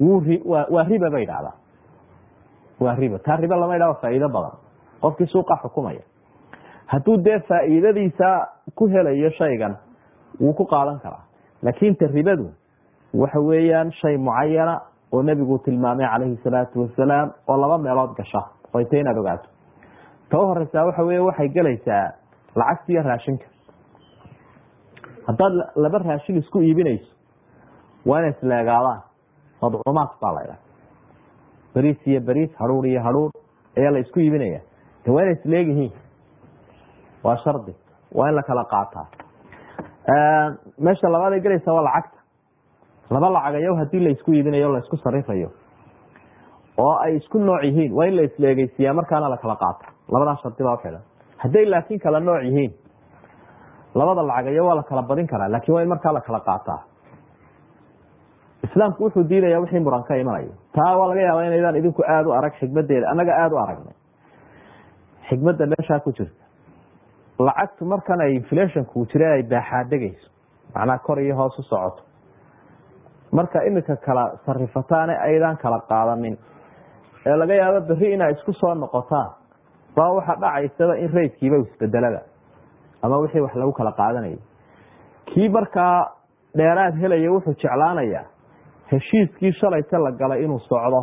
[0.00, 1.54] waa riba bay dhahdaa.
[2.80, 3.18] Waa riba.
[3.18, 4.52] Taa riba lama idhahdo faa'iido badan.
[5.00, 6.00] Qofkii suuqa xukumaya.
[6.86, 8.28] Hadduu dee faa'iidadiisa
[8.74, 9.76] ku helayo shaygan
[10.40, 11.24] wuu ku qaadan karaa.
[11.62, 12.50] Laakin ta ribadu
[13.14, 14.80] waxa weeyaan shay mucayana
[15.12, 18.42] oo nebigu tilmaamay calayhi salaatu wasalaam oo laba meelood gasha
[18.74, 19.48] oy ta inaad ogaato.
[20.30, 22.12] Ta u horeysaa waxa wey waxay gelaysaa
[22.56, 23.46] lacagta iyo raashinka
[25.28, 25.52] haddaad
[25.84, 27.10] laba raashin isku iibinayso
[28.06, 29.00] waa inay isleegaadaan
[29.62, 30.60] madcuumaad baa la ydhaha
[31.74, 33.30] beriis iyo beriis haruur iyo haruur
[33.78, 34.60] ayaa la isku iibinaya
[35.04, 35.92] de waa inay isleegyihiin
[37.24, 37.72] waa shardi.
[38.14, 39.06] Waa in la kala qaataa.
[40.78, 42.18] Meesha labaaday gelaysa waa lacagta.
[43.10, 45.50] Laba lacagayo haddii la isku iibinayo la isku sarifayo
[46.78, 50.62] oo ay isku nooc yihiin waa in la isleegeysiiyaa markaana la kala qaata labadaa shardi
[50.64, 51.02] baa uxidhan
[51.42, 52.72] hadday laakiin kala nooc yihiin
[53.98, 56.80] labada lacagayo waa la kala badin karaa laakiin waa in markaa la kala qaataa.
[58.66, 60.52] Islaamku wuxuu diidaya wixii muran ka imanayo.
[60.74, 63.94] Taa waa laga yaaba inaydaan idinku aada u arag xikmadeeda annaga aada u aragnay.
[65.28, 66.42] Xikmadda meeshaa ku jirta.
[67.38, 70.28] Lacagtu markan ay inflationku jira ay baaxaadegeyso
[70.74, 72.02] macnaa kor iyo hoos u socoto.
[73.32, 76.36] Marka imika kala sarifataane aydaan kala qaadanin.
[77.26, 79.30] Ee laga yaabo beri inaa isku soo noqotaan
[79.96, 82.20] baa waxaa dhacaysaba in rayskiiba isbedelada
[83.06, 84.38] ama wixii wax lagu kala qaadanayay.
[85.30, 85.96] Kii markaa
[86.58, 88.24] dheeraad helaya wuxuu jeclaanayaa
[88.92, 91.02] heshiiskii shalayta la galay inuu socdo.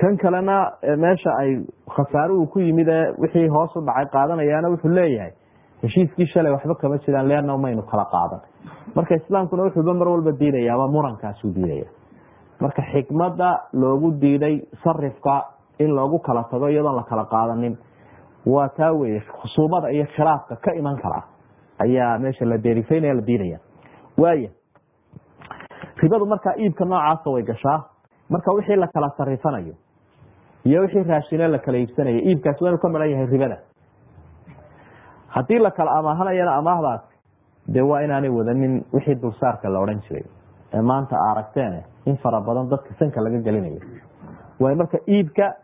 [0.00, 0.56] Kan kalena
[1.02, 1.50] meesha ay
[1.96, 5.32] khasaaruhu ku yimid ee wixii hoos u dhacay qaadanayaana wuxuu leeyahay
[5.82, 8.40] heshiiskii shalay waxba kama jiraan leanna maynu kala qaadan.
[8.96, 11.86] Marka islaamkuna wuxuuba mar walba diidaya ama murankaasuu diidaya.
[12.60, 15.34] Marka xikmada loogu diiday sarifka
[15.78, 17.74] in loogu kala tago iyadoon la kala qaadanin
[18.46, 21.22] waa taa weye khusuumada iyo khilaafka ka iman kara.
[21.78, 23.58] Ayaa meesha la deerifaynaya la diidaya
[24.18, 24.48] waaya
[26.02, 27.84] ribadu markaa iibka noocaasa way gashaa.
[28.30, 29.74] Marka wixii la kala sarifanayo
[30.64, 33.58] iyo wixii raashine la kala iibsanayo iibkaasi waa inuu ka maran yahay ribada.
[35.28, 37.14] Haddii la amaahanayana amaahdaasi
[37.68, 40.24] dee waa inaanay wadanin wixii dulsaarka la odhan jiray.
[40.74, 43.80] Ee maanta aragteen in fara badan dadka sanka laga gelinayo.
[44.60, 45.54] Waay marka iibka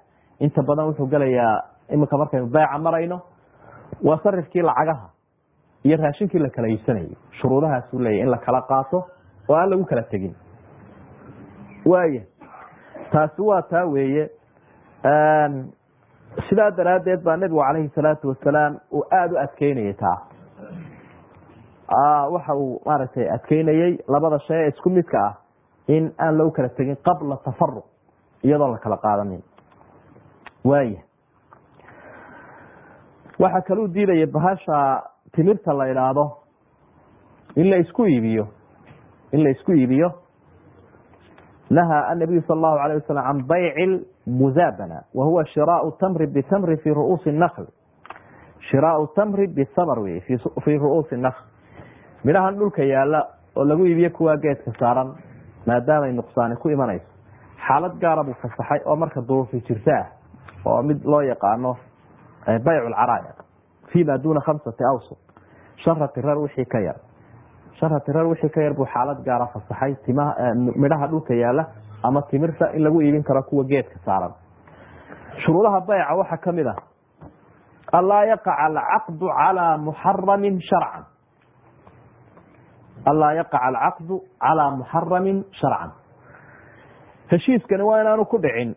[0.40, 1.62] inta badan wuxuu gelayaa
[1.94, 3.20] iminka markaynu beeca marayno
[4.04, 5.08] waa sarifkii lacagaha
[5.84, 8.98] iyo raashinkii la kala iibsanayo shuruudahaasuu leeyahy in la kala qaato
[9.48, 10.34] oo aan lagu kala tegin.
[11.86, 12.22] Waaya
[13.12, 14.30] taasi waa taa weeye
[16.48, 20.18] sidaa daraaddeed baa nebigu calayhi salaatu wasalaam uu aada u adkeynayay taa.
[22.30, 25.34] Waxa uu maaragtay adkeynayey labada shay ee isku midka ah
[25.88, 27.84] in aan lagu kala tegin qabla tafaruq
[28.44, 29.42] iyadoon la kala qaadanin.
[30.64, 31.00] Waaya
[33.40, 35.02] waxaa kaluu diidaya bahasha
[35.34, 36.24] timirta la idhaahdo
[37.56, 38.46] in la isku iibiyo
[39.32, 40.10] in la isku iibiyo.
[41.70, 46.90] Nahaa annabiyu sal allahu alayh wasalam can bayci muzaabana wa huwa shiraau tamri bitamri fi
[46.90, 47.66] ru'uusi nakl
[48.70, 51.42] shiraau tamri bitamr wey fii ru'uusi nakl
[52.24, 53.20] midhahan dhulka yaalla
[53.56, 55.14] oo lagu iibiyo kuwaa geedka saaran
[55.66, 57.06] maadaamay nuqsaani ku imanayso.
[57.66, 60.06] Xaalad gaara buu fasaxay oo marka duruufi jirta ah
[60.66, 61.76] oo mid loo yaqaano
[62.46, 63.32] bayc lcaraaya
[63.92, 65.18] fi ma duna khamsati awsuq
[65.84, 66.96] shara tirar wixii ka yar.
[67.80, 69.94] Shara tirar wixii ka yar buu xaalad gaara fasaxay.
[70.04, 71.64] Timaha midhaha dhulka yaalla
[72.02, 74.32] ama timirta in lagu iibin karo kuwa geedka saaran.
[75.44, 76.76] Shuruudaha bayca waxaa ka mid ah.
[77.92, 81.04] Anlaa yaqaca alcaqdu calaa muxaramin sharcan.
[83.06, 85.90] Anlaa yaqaca alcaqdu calaa muxaramin sharcan.
[87.30, 88.76] Heshiiskani waa inaanu ku dhicin.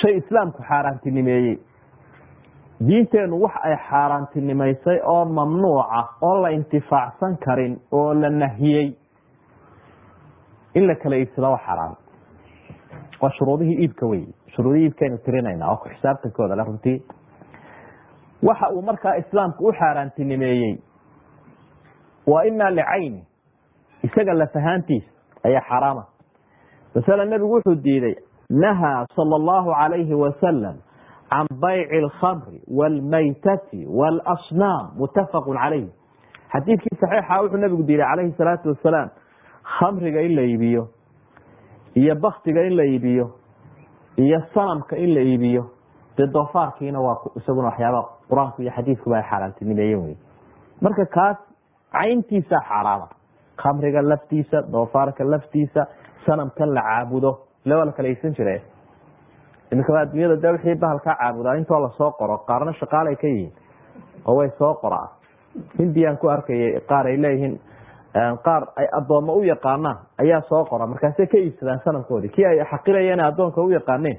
[0.00, 1.58] Shay islaamku xaaraantinimeeyey
[2.80, 8.92] diinteenu wax ay xaaraantinimaysay oo mamnuuca oo la intifaacsan karin oo la nahiyey.
[10.74, 11.94] In la kala iibsado waa xaraam.
[13.22, 14.24] Waa shuruudihii iibka wey
[14.56, 17.02] shuruudihii iibkaynu tirinayna oo ku xisaabtankooda le runtii
[18.42, 20.76] waxa uu markaa islaamku u xaaraantinimeeyey
[22.26, 23.24] waa imaa licayni
[24.02, 25.08] isaga lafahaantiisa
[25.44, 26.04] ayaa xaraama.
[26.94, 28.14] Masala nebigu wuxuu diiday
[28.50, 30.76] nahaa sala allahu calayhi wasalam
[31.30, 35.86] can bayci alkhamri waalmaytati waalasnaam muttafaqun calayh
[36.52, 39.08] xadiidkii saxiixa wuxuu nebigu diiday calayhi salaatu wasalaam
[39.78, 40.82] khamriga in la iibiyo
[41.94, 43.26] iyo baktiga in la iibiyo
[44.16, 45.62] iyo sanamka in la iibiyo
[46.18, 50.16] dee doofaarkiina waa isaguna waxyaaba qur'aanku iyo xadiidkuba ay xaaraantinimeeyen wey
[50.80, 51.36] marka kaas
[51.92, 53.08] cayntiisa xaaraama
[53.62, 55.86] khamriga laftiisa doofaarka laftiisa
[56.26, 57.30] sanamkan la caabudo
[57.64, 58.62] ile waa la kala iibsan jire
[59.72, 63.52] iminka adduunyada de wixii bahalkaa caabudaa intoo la soo qoro qaarna shaqaalay ka yihiin
[64.26, 65.08] oo way soo qoraa
[65.78, 67.54] hindiyaan ku arkayay qaar ay leeyihiin
[68.46, 70.86] qaar ay addoommo u yaqaanaan ayaa soo qora.
[70.86, 72.28] Markaasay ka iibsadaan sanamkoodii.
[72.36, 74.18] Kii ay xaqirayeen addoonka u yaqaaneen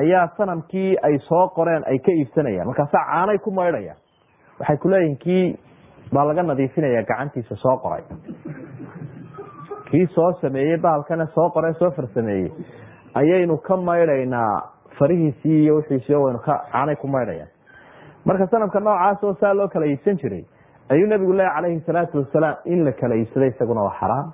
[0.00, 2.66] ayaa sanamkii ay soo qoreen ay ka iibsanayaan.
[2.66, 3.98] Markaasa caanay ku maydhayaan.
[4.60, 5.58] Waxay kuleeyihiin kii
[6.14, 8.02] baa laga nadiifinaya gacantiisa soo qoray.
[9.90, 12.50] Kii soo sameeyey bahalkana soo qoree soo farsameeyey
[13.20, 14.54] ayaynu ka maydhaynaa
[14.98, 17.48] farihiisii iyo wixiisio waynu ka caanay ku maydhayaan.
[18.24, 20.44] Marka sanamka noocaas oo saa loo kala iibsan jiray
[20.90, 24.32] ayuu nabigu leeya calayhi salaatu wasalaam in la kala iibsaday isaguna waa xaraam.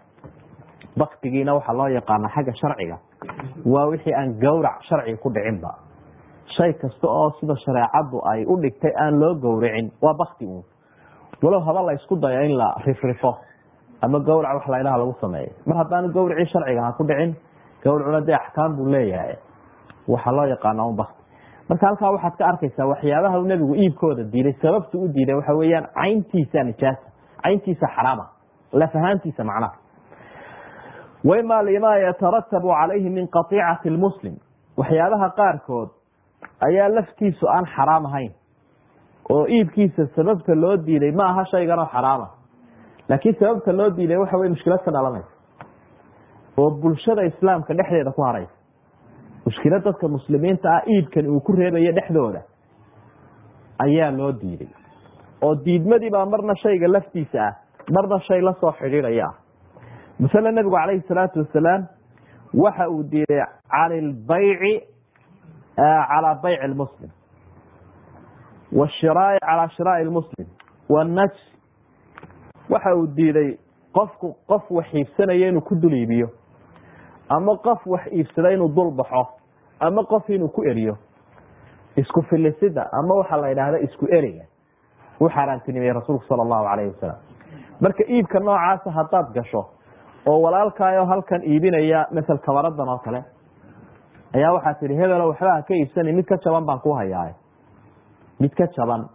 [0.98, 2.96] Baktigiina waxaa loo yaqaana xagga sharciga.
[3.64, 5.70] Waa wixii aan gowrac sharciga ku dhicinba.
[6.56, 10.62] Shay kasta oo sida shareecadu ay u dhigtay aan loo gowracin waa bakti uun.
[11.42, 13.36] Walow haba la isku dayo in la rifrifo
[14.02, 15.52] ama gowrac wax laydhaha lagu sameeyo.
[15.66, 17.34] Mar haddaanu gowracii sharciga ha ku dhicin
[17.84, 19.36] gowracuna dee axkaam buu leeyahay.
[20.08, 21.22] Waxaa loo yaqaana un bakti
[21.68, 26.62] marka halkaa waxaad ka arkaysaa waxyaabaha uu iibkooda diiday sababta u diiday waxa weeyaan cayntiisa
[26.64, 27.06] nijaasa
[27.42, 28.26] cayntiisa xaraama
[28.72, 29.74] lafahaantiisa macnaha
[31.24, 34.34] wima lima yataratabu calayhi min qatiicati lmuslim
[34.76, 35.88] waxyaabaha qaarkood
[36.66, 38.32] ayaa laftiisu aan xaraam ahayn.
[39.30, 42.28] Oo iibkiisa sababta loo diiday ma aha shayganoo xaraama.
[43.08, 45.31] Laakiin sababta loo diiday waxa wey mushkilad ka dhalanaysa
[46.58, 48.52] oo bulshada islaamka dhexdeeda ku haraysa.
[49.46, 52.42] Mushkila dadka muslimiinta ah iibkan uu ku reebayo dhexdooda
[53.78, 54.68] ayaa loo diiday
[55.42, 57.54] oo diidmadii baa marna shayga laftiisa ah
[57.90, 59.26] marna shay la soo xidhiidhaya.
[59.26, 59.34] Ah
[60.20, 61.86] masale nebigu calayhi salaatu wasalaam
[62.54, 64.74] waxa uu diiday can ilbayci
[65.76, 67.10] calaa bayci lmuslim
[68.72, 70.46] washiraai calaa shiraai lmuslim
[70.88, 71.38] wanajs
[72.70, 73.58] waxa uu diiday
[73.92, 76.28] qofku qof wax iibsanaya inuu ku dul iibiyo
[77.36, 79.22] ama qof wax iibsada inuu dul baxo
[79.80, 80.94] ama qof inuu ku eriyo.
[81.96, 84.44] Isku filisida ama waxaa la idhaahda isku eriga.
[85.20, 87.18] U xaaraantinimeyey rasuulku sala allahu calayhi wasalam
[87.80, 89.62] marka iibka noocaasa haddaad gasho
[90.26, 93.20] oo walaalkaayo halkan iibinaya masel kabaradan oo kale
[94.36, 97.34] ayaa waxaa tihi hebelo waxba ka iibsani mid ka jaban baan ku hayaa.
[98.40, 99.08] Mid ka jaban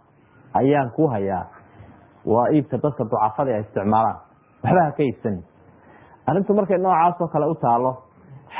[0.54, 1.44] ayaan ku hayaa.
[2.24, 4.18] Waa iibka dadka ducafada ay isticmaalaan.
[4.64, 5.42] Waxba ha ka iibsani.
[6.26, 7.90] Arrintu markay noocaas oo kale u taalo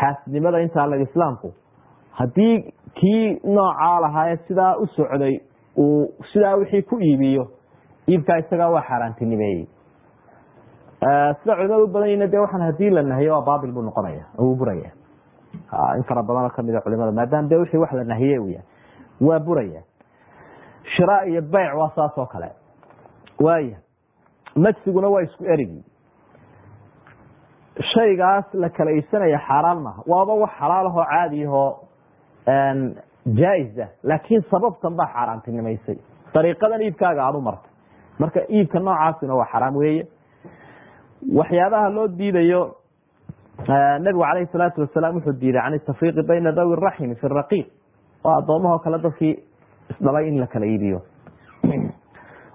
[0.00, 1.52] xaasidnimada intaa lag islaamku.
[2.12, 5.40] Haddii kii noocaa lahaa sidaa u socday
[5.76, 7.46] uu sidaa wixii ku iibiyo
[8.08, 9.66] iibkaa isagaa waa xaaraantinimeeyey.
[11.42, 14.56] Sida culimada u badan yihiin de waxaan haddii la nahiyo waa baabil buu noqonaya uu
[14.56, 14.90] buraya
[15.96, 18.66] in fara badanoo kamida culimada maadaama de wixii wax la nahiye u yahay
[19.20, 19.82] waa buraya
[20.96, 22.50] shira iyo beyc waa saas oo kale.
[23.40, 23.76] Waaya
[24.56, 25.84] majsiguna waa isku erigi
[27.94, 31.78] shaygaas la kala iibsanaya xaaraan maaha waaba wax xalaalahoo caadiyahoo
[33.26, 33.88] jaa-is ah.
[34.02, 35.98] Laakiin sababtan baa xaaraantinimaysay
[36.34, 37.70] dariiqadan iibkaaga aad u martay.
[38.18, 40.06] Marka iibka noocaasina waa xaraam weeye.
[41.34, 42.76] Waxyaabaha loo diidayo
[43.98, 47.66] nabigu calayhi salaatu wasalaam wuxuu diiday can tafriiqi bayna dawi raximi fi raqiiq.
[48.24, 49.34] Oo adoomahoo kale dadkii
[49.90, 51.02] isdhalay in la iibiyo.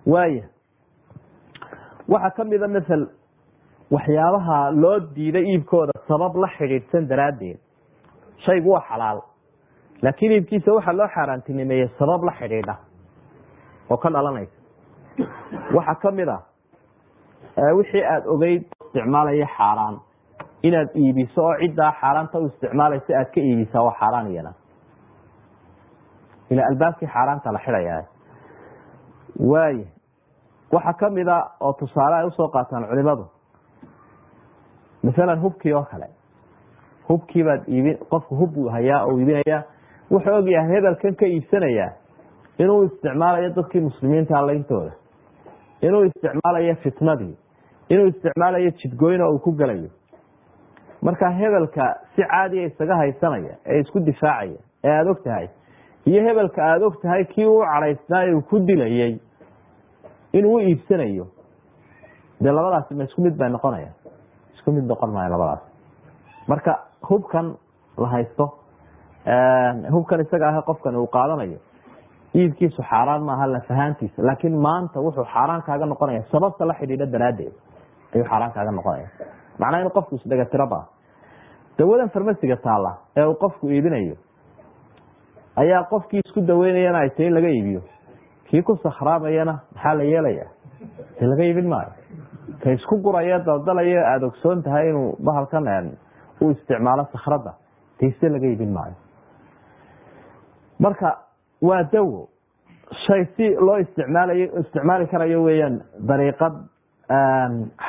[0.05, 0.43] Waaya
[2.07, 3.07] waxaa kamida mael
[3.93, 7.57] waxyaabaha loo diiday iibkooda sabab la xidhiidhsan daraaddeed.
[8.45, 9.19] Shaygu waa xalaal
[10.01, 12.75] laakiin iibkiisa waxaa loo xaaraantinimeeyey sabab la xidhiidha.
[13.89, 14.57] Oo ka dhalanaysa.
[15.75, 16.37] Waxaa ka mid a
[17.77, 19.99] wixii aada ogeyd isticmaalaya xaaraan.
[20.63, 24.53] Inaad iibiso oo ciddaa xaaraanta u isticmaalaysa aad ka iibisaa waa xaaraan iyana
[26.49, 28.03] ila albaabkii xaaraanta la xidhaya
[29.51, 29.85] waaya
[30.73, 33.25] waxaa kamida oo tusaale ay u soo qaataan culimadu
[35.03, 36.07] masalan hubkii oo kale.
[37.09, 39.63] Hubkii baad iibin qofku hub buu hayaa oo iibinaya
[40.11, 41.91] wuxuu ogyahay hebelkan ka iibsanayaa
[42.57, 44.91] inuu isticmaalayo dadkii muslimiinta allayntooda
[45.81, 47.35] inuu isticmaalayo fitnadii
[47.89, 49.89] inuu isticmaalayo jidgoyna uu ku gelayo
[51.01, 55.47] marka hebelka si caadiya isaga haysanaya ee isku difaacaya ee aada og tahay
[56.05, 59.17] iyo hebelka aada og tahay kii uu cadaysnaa uu ku dilayay
[60.33, 61.27] inuu iibsanayo
[62.41, 63.91] dee labadaasi ma isku mid bay noqonaya
[64.63, 65.61] isku mid noqon maayo labadaas.
[66.47, 66.73] Marka
[67.09, 67.55] hubkan
[67.97, 68.45] la haysto
[69.91, 71.59] hubkan isaga ah qofkan uu qaadanayo
[72.35, 77.53] iibkiisu xaaraan maaha lafahaantiisa laakiin maanta wuxuu xaaraan kaaga noqonaya sababta la xidhiidha daraaddeed
[78.15, 79.07] ayuu xaaraan kaaga noqonaya.
[79.59, 80.83] Macnaa inu qofku isdhegatiro baa
[81.77, 84.15] dawadan farmasiga taalla ee uu qofku iibinayo
[85.61, 87.81] ayaa qofkii isku daweynayana ay tahay in laga iibiyo.
[88.47, 90.45] Kii ku sakraamayana maxaa la yeelaya
[91.21, 91.91] laga iibin maayo
[92.63, 95.91] ka isku guraya daldalayo aada ogsoon tahay inuu bahalkan
[96.41, 97.53] u isticmaalo sakradda
[97.99, 98.95] tayse laga iibin maayo.
[100.79, 101.17] Marka
[101.61, 102.29] waa dawo.
[103.05, 106.53] Shay si loo isticmaalayo isticmaali karayo weeyaan dariiqad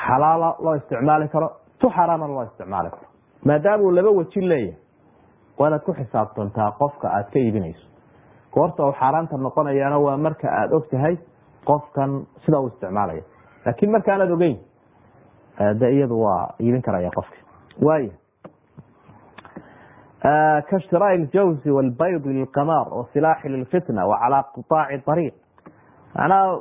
[0.07, 1.49] xalaala loo isticmaali karo
[1.81, 3.07] tu xaraama loo isticmaali karo.
[3.45, 4.77] Maadaama uu laba weji leeyahay
[5.59, 7.87] waa ku xisaabtantaa qofka aada ka iibinayso.
[8.55, 11.17] Goorta uu xaaraanta noqonayaana waa marka aada og tahay
[11.65, 13.23] qofkan sida uu isticmaalaya
[13.67, 14.57] laakiin markaanaad ogeyn
[15.81, 17.39] de iyadu waa iibin karaya qofki
[17.87, 18.11] waaya
[20.71, 25.35] kashtiraa ljawzi walbayd lilqamaar wasilaaxi lilfitna wacalaa qitaaci ariiq
[26.15, 26.59] macnaha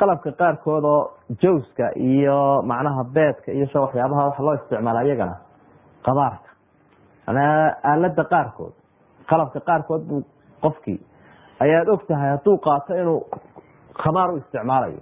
[0.00, 1.00] qalabka qaarkood oo
[1.42, 5.36] jawska iyo macnaha beedka iyo sha waxyaabaha waxa loo isticmaala iyagana
[6.06, 6.50] qamaarka
[7.26, 8.72] manaa aalada qaarkood
[9.30, 10.22] qalabka qaarkood buu
[10.62, 10.98] qofkii
[11.60, 13.20] ayaad og tahay hadduu qaato inuu
[14.02, 15.00] khamaar u isticmaalayo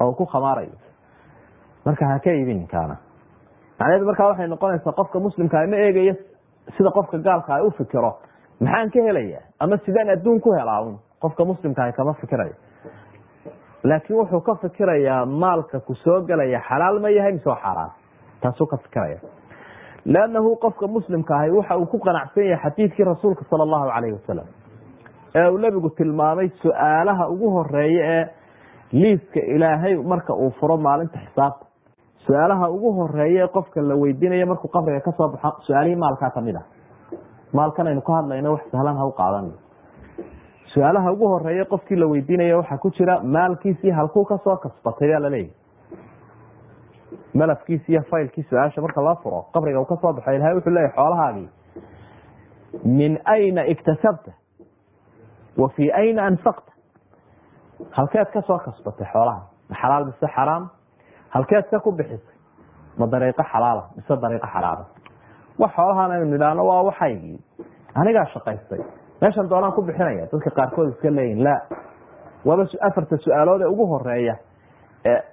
[0.00, 0.72] oo ku khamaarayo
[1.84, 2.96] marka ha ka iibin kaana.
[3.78, 6.14] Macnaheedu markaa waxay noqonaysaa qofka muslimkaa ma eegayo
[6.76, 8.12] sida qofka gaalka ay u fikiro.
[8.60, 9.40] Maxaan ka helaya?
[9.60, 12.54] Ama sidaan adduun ku helaa qofka muslimkaah kama fikirayo.
[13.84, 17.90] Laakiin wuxuu ka fikirayaa maalka ku soo gelaya xalaal ma yahay mise xaaraan
[18.42, 19.18] taasuu ka fikiraya.
[20.06, 24.46] Leannahu qofka muslimka ahi waxa uu ku qanacsan yahay xadiidkii rasuulka sala allahu calayhi wasalam
[25.34, 28.24] ee uu nebigu tilmaamay su'aalaha ugu horreeya ee
[28.92, 31.66] liiska ilaahay marka uu furo maalinta xisaabta
[32.26, 36.40] su'aalaha ugu horreeya ee qofka la weydiinayo markuu qabriga ka soo baxo su'aalihii maalkaa ka
[36.40, 36.62] mid ah.
[37.52, 39.52] Maalkan aynu ka hadlayno wax sahlan ha u qaadan.
[40.74, 45.20] Su'aalaha ugu horreeya qofkii la weydiinaya waxaa ku jira maalkiisii halkuu ka soo kasbatay baa
[45.20, 45.52] laleeyahy
[47.34, 50.94] malafkiisi iyo faylkii su'aasha marka loo furo qabriga uu ka soo baxo ilahay wuxuu leeyahy
[50.96, 51.48] xoolahaagii
[52.84, 54.32] min ayna iktasabta
[55.58, 56.71] wa fii ayna anfaqta
[57.90, 60.70] halkeed ka soo kasbatay xoolaha ma xalaal mise xaraam?
[61.34, 62.36] Halkeed ka ku bixisay
[62.98, 64.84] ma dariiqo xalaala mise dariiqo xaraama
[65.58, 67.38] wax xoolahaan aynu nidhaahno waa waxaygii.
[67.94, 68.80] Anigaa shaqaystay.
[69.20, 71.54] Meeshan doonaan ku bixinaya dadka qaarkood iska leeyihiin la
[72.44, 74.36] waaba afarta su'aalood ee ugu horreeya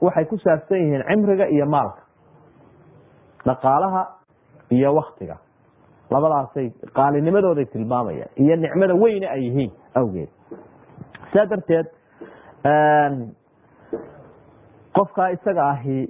[0.01, 2.01] waxay ku saabsan yihiin cimriga iyo maalka
[3.45, 4.01] dhaqaalaha
[4.71, 5.37] iyo waktiga
[6.11, 10.29] labadaasay qaalinimadooday tilmaamayaan iyo nicmada weyne ay yihiin awgeed.
[11.31, 11.87] Sidaa darteed
[14.97, 16.07] qofkaa isaga ahi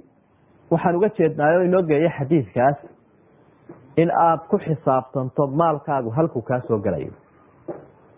[0.70, 2.76] waxaan uga jeednaayo inoo geeya xadiidkaas
[3.96, 7.12] in aad ku xisaabtanto maalkaagu halkuu kaa soo gelayo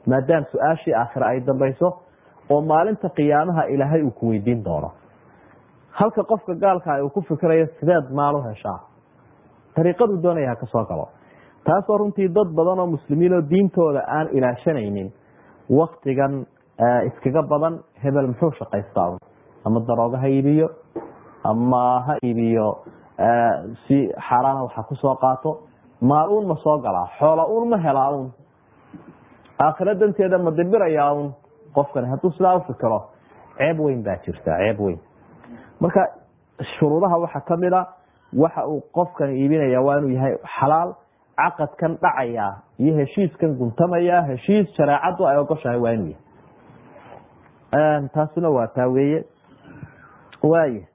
[0.06, 1.88] maadaam su'aashii aakhira ay dambayso
[2.50, 4.90] oo maalinta qiyaamaha ilaahay uu ku weydiin doono.
[5.90, 8.80] Halka qofka gaalka uu ku fikirayo sideed maal u heshaa
[9.76, 11.08] dariiqaduu doonaya ha ka galo.
[11.64, 15.12] Taasoo runtii dad badan oo muslimiin oo diintooda aan ilaashanaynin
[15.70, 16.46] waktigan
[16.78, 19.18] iskaga badan hebel muxuu shaqaystaa?
[19.64, 20.68] Ama daroogo ha iibiyo?
[21.44, 22.78] Ama ha iibiyo?
[23.86, 25.58] Si xaaraana waxa ku soo qaato?
[26.00, 27.08] Maal uun ma soo galaa.
[27.18, 28.32] Xoola uun ma helaa un
[29.58, 31.32] aakhira danteeda ma dibirayaa un
[31.74, 33.00] qofkani hadduu sidaa ufikiro
[33.58, 34.98] ceeb weyn baa jirta ceeb weyn.
[35.80, 36.08] Marka
[36.78, 37.86] shuruudaha waxaa ka mid a
[38.34, 40.94] waxa uu qofkani iibinaya waa inuu yahay xalaal
[41.36, 42.48] caqadkan dhacaya
[42.78, 46.20] iyo heshiiskan guntamaya heshiis shareecadu ay ogoshahay waa inuu yahay
[48.14, 49.24] taasuna waa taa weeye.
[50.42, 50.86] Waaya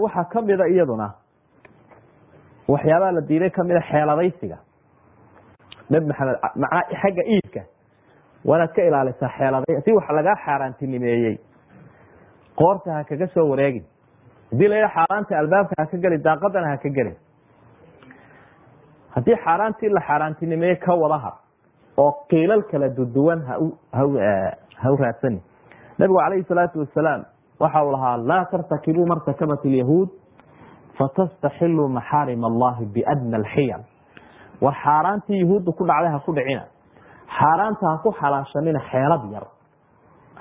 [0.00, 1.12] waxaa kamida iyaduna.
[2.68, 4.58] Waxyaabaha la diiday kamida xeeladaysiga.
[5.90, 7.60] Nabi maxamed macnaa xagga iibka
[8.44, 11.38] waa ka ilaalisaa xeelada si wax lagaa xaaraantinimeeyey.
[12.56, 13.84] Qoorta ha kaga soo wareegin.
[14.52, 17.16] Hadii la yidha xaaraanta albaabka ha ka gelin daaqadana ha ka gelin
[19.14, 21.32] haddii xaaraantii la xaaraantinimeeyey ka wadaha
[21.96, 25.40] oo qiilal kala duduwan ha u raadsani.
[25.98, 27.24] Nabigu calayhi salaatu wasalaam
[27.60, 30.08] waxa uu lahaa laa tartakibuu martakabat lyahuud
[30.98, 33.82] fatastaxiluu maxaarim allahi biadna alxiyal
[34.60, 36.64] war xaaraantii yahuudda ku dhacday ha ku dhicina.
[37.38, 39.44] Xaaraanta ha ku xalaashanina xeelad yar.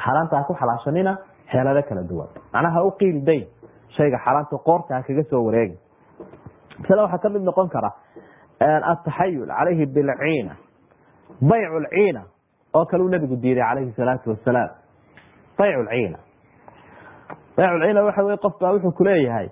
[0.03, 1.17] Xaaraanta ha ku xalaashanina
[1.51, 2.27] xeelado kala duwan.
[2.53, 3.45] Macnaha ha u qiil dayn
[3.97, 5.77] shayga xaaraanta qoorta ha kaga soo wareegi
[6.79, 7.89] masale waxaa ka mid noqon kara
[8.91, 10.53] ataxayul calayhi bilciina
[11.41, 12.21] bayc lciina
[12.73, 14.69] oo kale uu nabigu diiday calayhi salaatu wasalaam
[15.57, 16.17] bayc lciina
[17.57, 19.47] bayc lciina waxa wey qof baa wuxuu kuleeyahay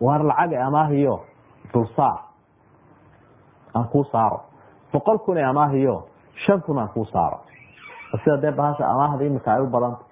[0.00, 1.20] waar lacag amaahiyo
[1.72, 2.18] dulsaar
[3.74, 4.40] aan kuu saaro.
[4.92, 6.06] Boqol kun ee amaahiyo
[6.46, 7.38] shan kun aan kuu saaro.
[8.24, 10.02] Sida dee bahasha amaahda imika ay u badanta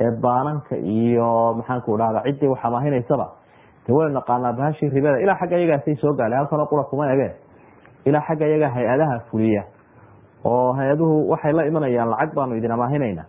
[0.00, 3.26] ee baananka iyo maxaanku dhahda ciddii wax amaahinaysaba
[3.86, 5.18] de waynu naqaanaa bahashii ribada.
[5.20, 6.36] Ilaa xagga iyagaasay soo gaale.
[6.36, 7.28] Halkanoo qura kuma ege
[8.04, 9.62] ilaa xagga iyaga hay'adaha fuliya.
[10.44, 13.24] Oo hay'aduhu waxay la imanayaan lacag baanu idin amaahinayna.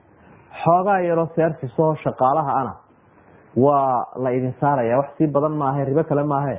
[0.63, 2.73] Xoogaa yaroo seerfisoo shaqaalaha ana
[3.55, 4.97] waa la idin saaraya.
[4.97, 6.57] Wax sii badan maahe ribo kale maahe.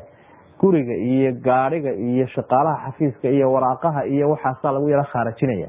[0.60, 5.68] Guriga iyo gaadhiga iyo shaqaalaha xafiiska iyo waraaqaha iyo waxaasaa lagu yaro khaarajinaya.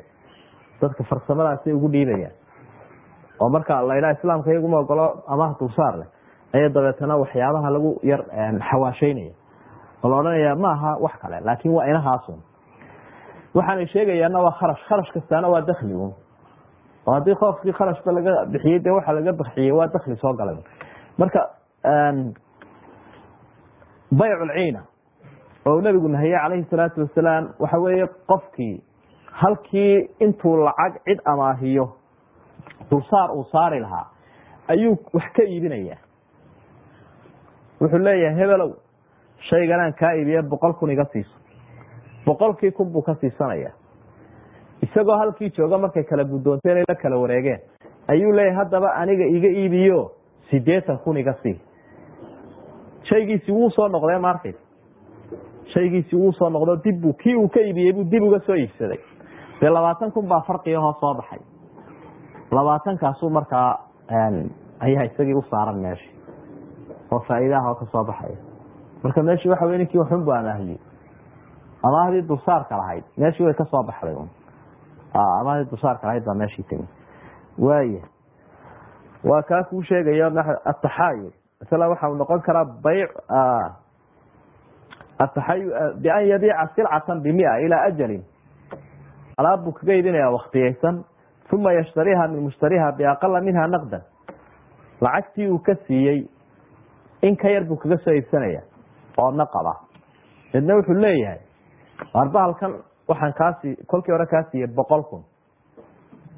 [0.82, 2.34] Dadka farsamadaasay ugu dhiibayaan
[3.42, 6.08] oo marka laydhaha islaamka iyaguma ogolo amaha dulsaar leh.
[6.54, 8.22] Aya dabeetana waxyaabaha lagu yar
[8.70, 9.34] xawaasheynaya
[10.10, 12.40] la odhanaya maaha wax kale laakin waa inahaasun
[13.56, 14.84] waxaanay sheegayaana waa kharash.
[14.90, 16.14] Kharash kastaana waa dakli un
[17.08, 20.58] oo haddii qoofkii kharashba laga bixiyey dee waxa laga bixiyey waa dakli soo galay
[21.18, 21.40] marka
[24.12, 24.82] bayc lciina
[25.66, 28.84] oo nabigu nahiyey calayhi salaatu wasalaam waxa weeye qofkii
[29.32, 31.86] halkii intuu lacag cid amaahiyo
[32.92, 34.06] dulsaar uu saari lahaa
[34.68, 35.98] ayuu wax ka iibinaya
[37.82, 38.72] wuxuu leeyahay hebelow
[39.50, 41.36] shayganaan kaa iibiye boqol kun iga siiso.
[42.26, 43.72] Boqolkii kun buu ka siisanaya
[44.82, 47.60] isagoo halkii jooga markay kala guddoonteen ay la kala wareegeen
[48.08, 50.12] ayuu leeyahay haddaba aniga iga iibiyo
[50.50, 51.60] sideetan kun iga sii.
[53.10, 54.60] Shaygiisi wuu soo noqdee markaysa
[55.74, 59.00] shaygiisi wuu soo noqdo dibbu kii uu ka iibiyey buu dib uga soo iibsaday.
[59.62, 61.40] Dee labaatan kun baa farqigahoo soo baxay.
[62.52, 63.80] Labaatankaasu markaa
[64.80, 66.10] ayaa isagii u saaran meesha
[67.12, 68.38] oo faa'iidaha oo ka soo baxaya
[69.06, 70.80] marka meeshii waxa wey ninkii waxun bu amaahiyey
[71.84, 74.16] amaahdii dulsaarka lahayd meeshii way ka soo baxday
[75.14, 76.88] amaahdii dulsaarka lahayd baa meeshii tegi
[77.68, 78.02] waaya
[79.24, 80.28] waa kaa kuu sheegayo
[80.66, 81.32] ataxaayul
[81.62, 83.12] masala waxa uu noqon karaa bayc
[85.20, 85.70] ataxayu
[86.04, 88.24] bian yabiica silcatan bimia ilaa ajalin.
[89.38, 91.04] Alaab buu kaga iibinaya waktiyeysan
[91.54, 94.02] uma yashtariha min mushtariha biaqala minha naqdan.
[95.02, 96.28] Lacagtii uu ka siiyey
[97.22, 98.62] in ka yar buu kaga soo iibsanaya
[99.18, 99.74] oo naqaba
[100.54, 101.40] midna wuxuu leeyahay.
[102.14, 102.74] Arba halkan
[103.08, 105.24] waxaan kaasii kolkii hore kaa siiyey boqol kun.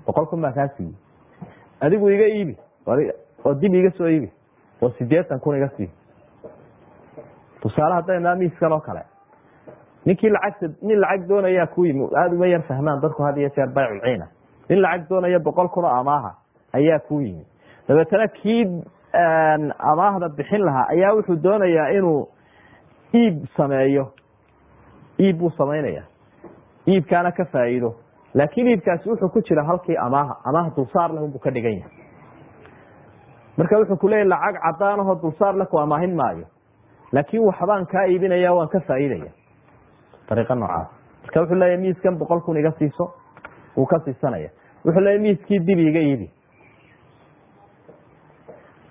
[0.05, 0.93] Boqol kun baan kaa siiyey
[1.81, 2.57] adigu iga iibi.
[3.45, 4.31] Oo dib iga soo iibi.
[4.81, 5.89] Oo sideetan kun iga sii.
[7.61, 9.01] Tusaale haddayna miiskan oo kale.
[10.05, 13.67] Ninkii lacagta nin lacag doonayaa ku yimi aada uma yar fahmaan dadku had iyo jeer
[13.73, 14.27] bayculciina
[14.69, 16.31] nin lacag doonaya boqol kun oo amaaha
[16.73, 17.45] ayaa ku yimi.
[17.87, 18.83] Dabeetana kii
[19.79, 22.27] amaahda bixin lahaa ayaa wuxuu doonayaa inuu
[23.13, 24.11] iib sameeyo.
[25.19, 26.03] Iib buu samaynaya
[26.87, 27.95] iibkaana ka faa'iido.
[28.33, 31.91] Laakiin iibkaasi wuxuu ku jira halkii amaaha amaah dulsaar leh unbuu ka dhigan yahay.
[33.57, 36.45] Marka wuxuu ku lacag cadaanahoo dulsaar leh ku amaahin maayo.
[37.11, 39.31] Laakiin waxbaan kaa iibinaya waan ka faa'iidaya
[40.29, 40.87] dariiqa noocaas.
[41.23, 43.13] Marka wuxuu leeyahy miiskan boqol kun iga siiso
[43.77, 44.49] wuu ka siisanaya
[44.85, 46.29] wuxuu leeyahy miiskii dib iga iibi.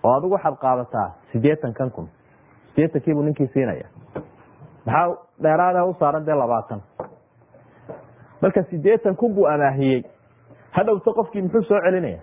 [0.04, 2.08] Oo adigu waxaad qaadataa sideetankan kun.
[2.74, 3.86] Sideetankiibuu ninkii siinaya
[4.86, 6.80] maxaa dheeraada u saaran dee labaatan?
[8.42, 10.02] Marka sideetan kun buu amaahiyey
[10.70, 12.20] hadhowta qofkii muxuu soo celinaya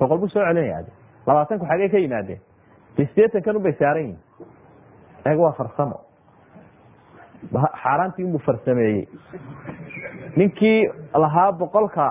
[0.00, 0.84] boqol buu soo celinaya
[1.26, 2.40] labaatanku xagee ka yimaadeen
[2.96, 4.18] de sideetankan unbay saaran yihiin
[5.26, 6.00] eeg waa farsamo.
[7.82, 9.06] Xaaraantii unbuu farsameeyey.
[10.36, 12.04] Ninkii lahaa boqolka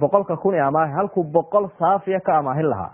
[0.00, 2.90] boqolka kun ee amaahi halkuu boqol saafiya ka amaahin lahaa.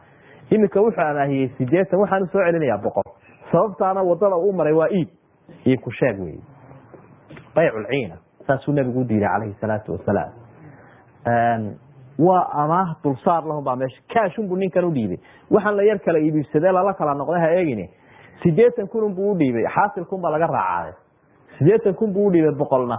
[0.51, 3.03] Iminka wuxuu amaahiyey sideetan waxaanu soo celinayaa boqol.
[3.53, 5.09] Sababtaana waddada uu maray waa iib
[5.67, 6.39] iib ku sheeg wey
[7.55, 10.33] bayculciina saasuu nabigu u diiday calayhi salaatu wasalaam.
[12.19, 15.19] Waa amaah dulsaar lahun baa meesha kaashunbuu ninkan u dhiibay.
[15.51, 17.89] Waxaan la yar kala iibibsadee lala kala noqday ha eegine.
[18.43, 20.93] Sideetan kunun buu udhiibay xaasilkun baa laga raacaaday.
[21.59, 22.99] Sideetan kun buu udhiibay boqolna.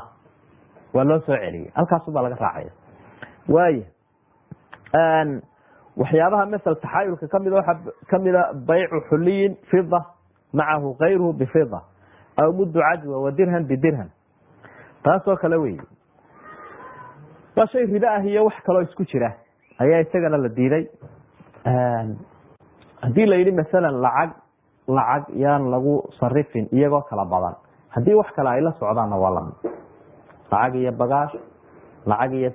[0.93, 2.71] Waa loo soo celiyey halkaasun baa laga raacaya
[3.49, 3.85] waaya
[5.97, 9.99] waxyaabaha masel taxaayulka ka mid waxaa kamida baycu xuliyin fida
[10.53, 11.81] macahu kayruhu bifida
[12.37, 14.09] aw muddu cadwa wa dirham bidirham
[15.03, 15.77] taasoo kale wey
[17.55, 19.33] waa shay ah iyo wax kaloo isku jira.
[19.79, 20.87] Ayaa isagana la diiday.
[23.01, 24.31] Haddii la yidhi masalan lacag
[24.87, 27.55] lacag yaan lagu sarifin iyagoo kala badan.
[27.89, 29.55] Haddii wax kale ay la socdaanna waa la mid
[30.51, 31.35] lacag iyo bagaash
[32.05, 32.51] lacag iyo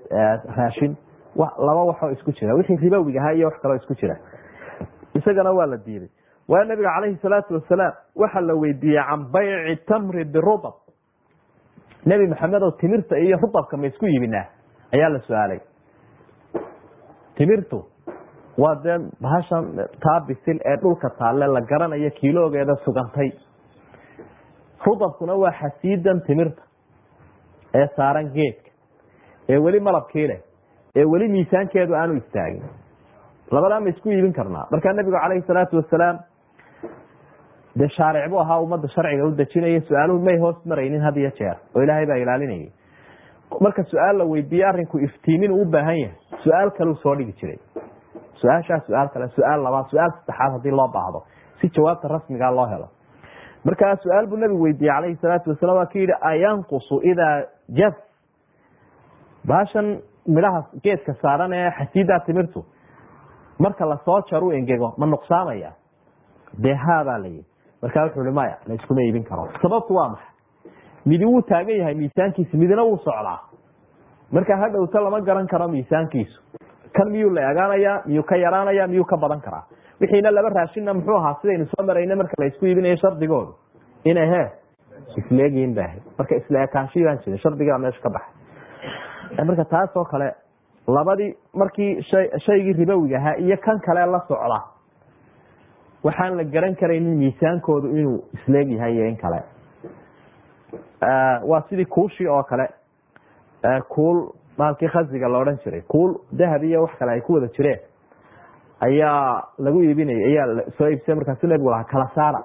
[0.57, 0.97] raashin
[1.37, 2.55] laba waxoo isku jira.
[2.55, 4.17] Wixii ribowig ahaa iyo wax kaloo isku jira.
[5.15, 6.09] Isagana waa la diiday
[6.49, 7.93] waa nabiga calayhi salaatu wasalaam.
[8.17, 10.75] Waxaa la weydiiyey can bayci tamri birudab
[12.07, 14.47] nebi maxamed oo timirta iyo rudabka ma isku yibinaa?
[14.95, 15.61] Ayaa la su'aalay.
[17.37, 17.79] Timirtu
[18.59, 19.65] waa dee bahashan
[20.05, 23.31] taa bisil ee dhulka taalle la garanayo kiiloogeeda sugantay.
[24.87, 26.63] Rudabkuna waa xasiidan timirta
[27.75, 28.71] ee saaran geedka
[29.49, 30.41] ee weli malabkii leh
[30.97, 32.63] ee weli miisaankeedu aanu istaagin.
[33.51, 34.67] Labadaa ma isku iibin karnaa.
[34.71, 36.17] Markaa nabigu calayhi salaatu wasalaam
[37.79, 41.57] dee shaaric buu ahaa ummadda sharciga u dejinaya su'aaluhu may hoos maraynin had iyo jeer
[41.75, 42.71] oo ilaahay baa ilaalinayay.
[43.61, 46.17] Marka su'aal la weydiiye arinku iftiimin uu ubaahan yahay.
[46.45, 47.59] Su'aal kaleu soo dhigi jiray.
[48.41, 51.21] Su'aashaa su'aal kale su'aal labaad su'aal saddexaad haddii loo baahdo
[51.61, 52.89] si jawaabta rasmiga loo helo.
[53.65, 57.35] Markaa su'aal buu nabigu weydiiyey calayhi salaatu wasalam waa ka yidhi ayanqusu idaa
[57.79, 57.95] jaf
[59.51, 59.89] baashan
[60.37, 62.65] midhaha geedka saaran ee xasiidaa timirtu
[63.65, 65.71] marka la soo jaru engego ma nuqsaamaya
[66.65, 67.45] dee haabaa layihi
[67.83, 69.49] markaa wuxuu hi maya la iskuma iibin karo.
[69.63, 70.27] Sababtu waa maxay?
[71.07, 73.39] Midi wuu taagan yahay miisaankiisa midina wuu socdaa.
[74.33, 76.41] Marka hadhowta lama garan karo miisaankiisu.
[76.93, 79.65] Kan miyuu la egaanaya miyuu ka yaraanaya miyuu ka badan karaa?
[80.01, 83.55] Wixiina laba raashinna muxuu ahaa sidaynu soo marayna marka la isku iibinayo shardigoodu.
[84.05, 84.43] Inay he
[85.17, 86.03] isleegyihin ba ahayd.
[86.19, 86.89] Marka isla baan
[87.25, 89.45] jirin shardigaa meesha ka baxay.
[89.45, 90.35] Marka taas oo kale
[90.87, 94.61] labadii markii shay shaygii ribowiga ahaa iyo kan kale la socda
[96.07, 99.41] waxaan la garan karaynin miisaankoodu inuu isleeg yahay iyo in kale.
[101.51, 102.69] Waa sidii kuushii oo kale.
[103.89, 104.29] Kuul
[104.59, 105.81] maalkii khasiga la odhan jiray.
[105.89, 107.81] Kuul dahab iyo wax kale ay ku wada jireen.
[108.81, 112.43] Ayaa lagu iibinaya ayaa soo iibsay markaasu nabigu lahaa kala saara.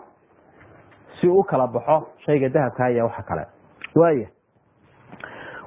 [1.22, 3.46] Si uu kala baxo shayga dahabka iyo waxa kale.
[3.96, 4.28] Waaya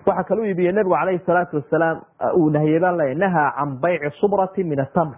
[0.06, 2.00] waxaa kala u iibiyey nabigu calayhi salaatu wasalaam
[2.36, 5.16] uu nahiyey baan leeya nahaa can bayci subrati min atamr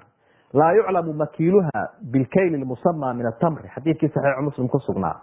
[0.54, 3.68] laa yuclamu makiiluha bilkayli musama min atamri.
[3.74, 5.20] Xadiidkii saxiixu muslim ku sugnaa.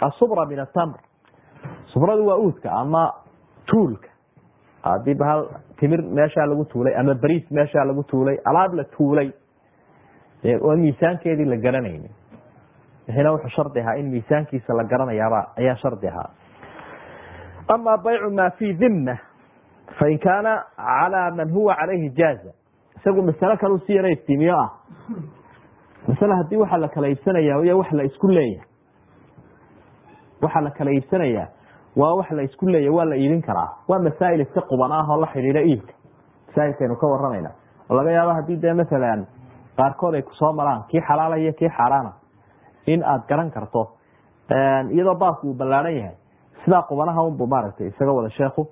[0.00, 0.98] Asubra min atamr
[1.92, 3.12] subradu waa uudka ama
[3.66, 4.08] tuulka.
[4.82, 9.32] Hadii bahal timir meeshaa lagu tuulay ama bariis meeshaa lagu tuulay alaab la tuulay
[10.62, 12.10] oo miisaankeedii la garanayni
[13.08, 16.30] wixina wuxuu shardi ahaa in miisaankiisa la garanayaaba ayaa shardi ahaa.
[17.68, 19.16] Ama baycu ma fi dhimma
[19.98, 22.52] fain kaana calى man huwa calayhi jaaza
[22.98, 24.70] isagu masalo kale si yara iftiimiyo ah.
[26.08, 28.66] Masale haddii waxa la kala iibsanaya y wax la isku leeyahay.
[30.42, 31.48] Waxa la kala iibsanaya
[31.96, 33.68] waa wax la isku leeyahy waa la iibin karaa.
[33.88, 35.92] Waa masaa'il iska quban ah oo la xidhiidha iibka.
[36.48, 37.50] Masaa'ilkaynu ka waramayna
[37.90, 39.26] oo laga yaabo haddii dee masalan
[39.76, 42.12] qaarkood ay ku soo maraan kii xalaala iyo kii xaaraana
[42.86, 43.88] in aad garan karto
[44.90, 46.16] iyadoo baabku uu ballaaran yahay.
[46.64, 48.66] Sidaa qubanaha unbu maaragtay isaga wada sheekhu.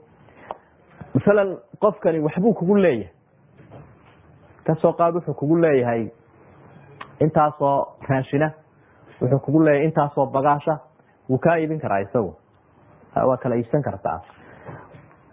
[1.14, 3.12] Masalan qofkani waxbuu kugu leeyahay
[4.66, 6.08] ka soo qaad wuxuu kugu leeyahay
[7.20, 8.50] intaasoo raashina
[9.20, 10.78] wuxuu kugu leeyahy intaasoo bagaasha
[11.28, 12.34] wuu kaa iibin karaa isagu.
[13.28, 14.20] Waa kala iibsan kartaa.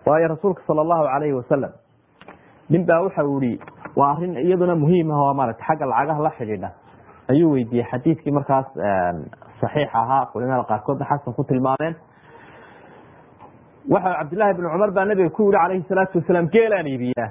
[0.06, 1.72] Waayo rasuulka sala allahu calayhi wasalam
[2.70, 3.60] nin baa waxa uu ihi
[3.96, 6.70] waa arrin iyaduna muhiim ah oo maarata xagga lacagaha la xidhiidha.
[7.30, 8.66] Ayuu weydiiyey xadiidkii markaas
[9.62, 11.96] saxiix ahaa culimada qaarkoodna xasan ku tilmaameen.
[13.90, 17.30] Waxa cabdillaahi bn cumar baa nabiga ku yihi calayhi salaatu wasalaam geelaan iibiyaa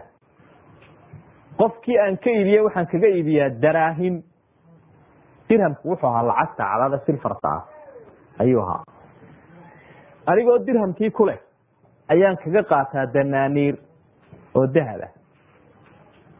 [1.58, 4.22] qofkii aan ka iibiyey waxaan kaga iibiyaa daraahim.
[5.48, 7.62] Dirhamku wuxuu ahaa lacagta cadada silfarta ah.
[8.40, 8.82] Ayuu ahaa.
[10.26, 11.38] Anigoo dirhamkii ku leh
[12.08, 13.74] ayaan kaga qaataa danaaniir
[14.54, 15.08] oo dahaba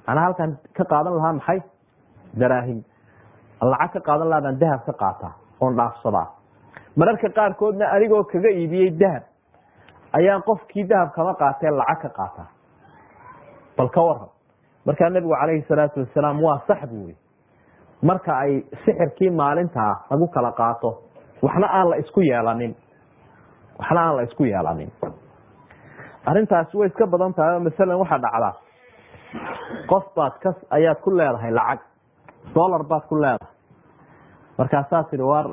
[0.07, 1.61] anaa halkaan ka qaadan lahaa maxay?
[2.41, 2.79] Daraahim.
[3.63, 6.29] Lacag ka qaadan lahaa baan dahab ka qaataa oon dhaafsadaa.
[6.97, 9.23] Mararka qaarkoodna anigoo kaga iibiyey dahab
[10.19, 12.49] ayaan qofkii dahab kama qaatee lacag ka qaataa.
[13.77, 14.29] Bal ka waran
[14.87, 17.15] markaa nebigu calayhi salaatu wasalaam waa sax buu wi
[18.03, 18.53] marka ay
[18.85, 20.91] sixirkii maalintaa lagu kala qaato
[21.43, 22.75] waxna aan la isku yeelanin.
[23.79, 24.91] Waxna aan la isku yeelanin.
[26.27, 28.55] Arrintaasi way iska badan tahay oo masalan waxaa dhacdaa
[29.91, 31.81] qof baad ka ayaad ku leedahay lacag.
[32.55, 33.55] Dollar baad ku leedahay.
[34.59, 35.47] Markaasaa tihi war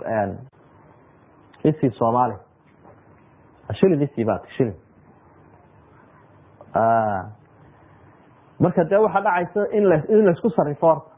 [1.63, 2.35] isii soomaali.
[3.79, 4.77] Shilin isii baat shilin
[8.59, 11.09] marka dee waxaa dhacaysa in la in la isku sarifo horta.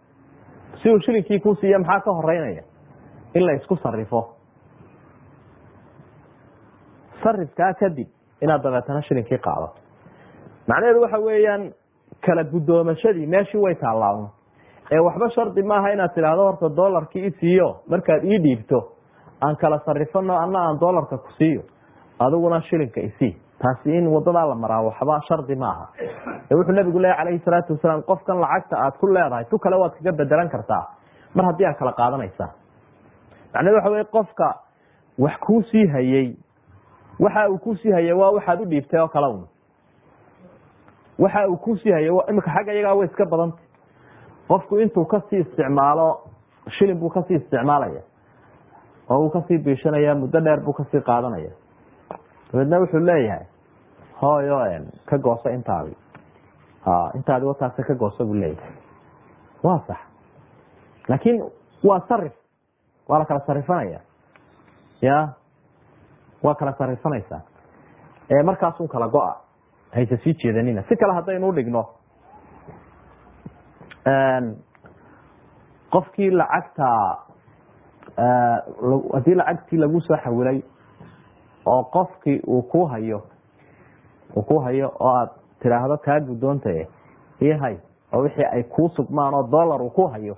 [0.82, 2.64] Si uu shilinkii kuu siiya maxaa ka horeynaya
[3.34, 4.22] in la isku sarifo
[7.24, 8.08] sarifkaa kadib
[8.42, 9.78] inaad dabeetana shilinkii qaadato
[10.68, 11.64] macnaheedu waxa weeyaan
[12.26, 14.28] kala gudoomashadii meeshii way taallaawn
[14.92, 18.80] ee waxba shardi maaha inaad tidhaahdo horta dolarkii isiiyo markaad ii dhiibto
[19.46, 21.62] aan kala sarifano ana aan dolarka ku siiyo
[22.20, 25.86] adiguna shilinka isii taasi in wadadaa la maraa waxba shardi maaha.
[26.52, 29.94] Ee wuxuu nabigu leeya calayhi salaatu wasalaam qofkan lacagta aad ku leedahay tu kale waad
[29.98, 30.86] kaga bedelan kartaa.
[31.36, 32.50] Mar haddii aad kala qaadanaysaa
[33.54, 34.48] macnahedu waxa wey qofka
[35.20, 36.36] wax kuu sii hayey
[37.20, 39.44] waxa uu ku sii hayay waa waxaad u dhiibtay oo kale un
[41.20, 43.66] waxa uu ku sii hayay imika xagga iyagaa way iska badantay.
[44.48, 46.08] Qofku intuu ka sii isticmaalo
[46.78, 48.02] shilin buu ka sii isticmaalaya
[49.10, 51.52] oo uu ka sii biishanaya muddo dheer buu ka sii qaadanaya.
[52.52, 53.46] Dabeedna wuxuu leeyahay
[54.22, 54.58] hooyo
[55.06, 55.96] ka gooso intaadi
[57.16, 58.74] intaadi wataase ka gooso buu leeyahay
[59.64, 59.98] waa sax
[61.08, 61.44] laakiin
[61.84, 62.34] waa sarif
[63.08, 64.00] waa la kala sarifanaya
[65.02, 65.34] ya?
[66.44, 67.42] Waa kala sarifanaysaa
[68.30, 69.36] ee markaasun kala go-a.
[69.94, 71.86] Hayse sii jeedanina si kale haddaynu udhigno
[75.92, 76.88] qofkii lacagta
[79.14, 80.62] haddii lacagtii lagu soo xawilay
[81.66, 83.22] oo qofkii uu ku hayo
[84.36, 85.30] uu ku hayo oo aad
[85.60, 86.88] tidhaahdo kaa guddoontae.
[87.42, 87.78] Ii hay
[88.14, 90.36] oo wixii ay kuu sugmaan oo dollar uu ku hayo.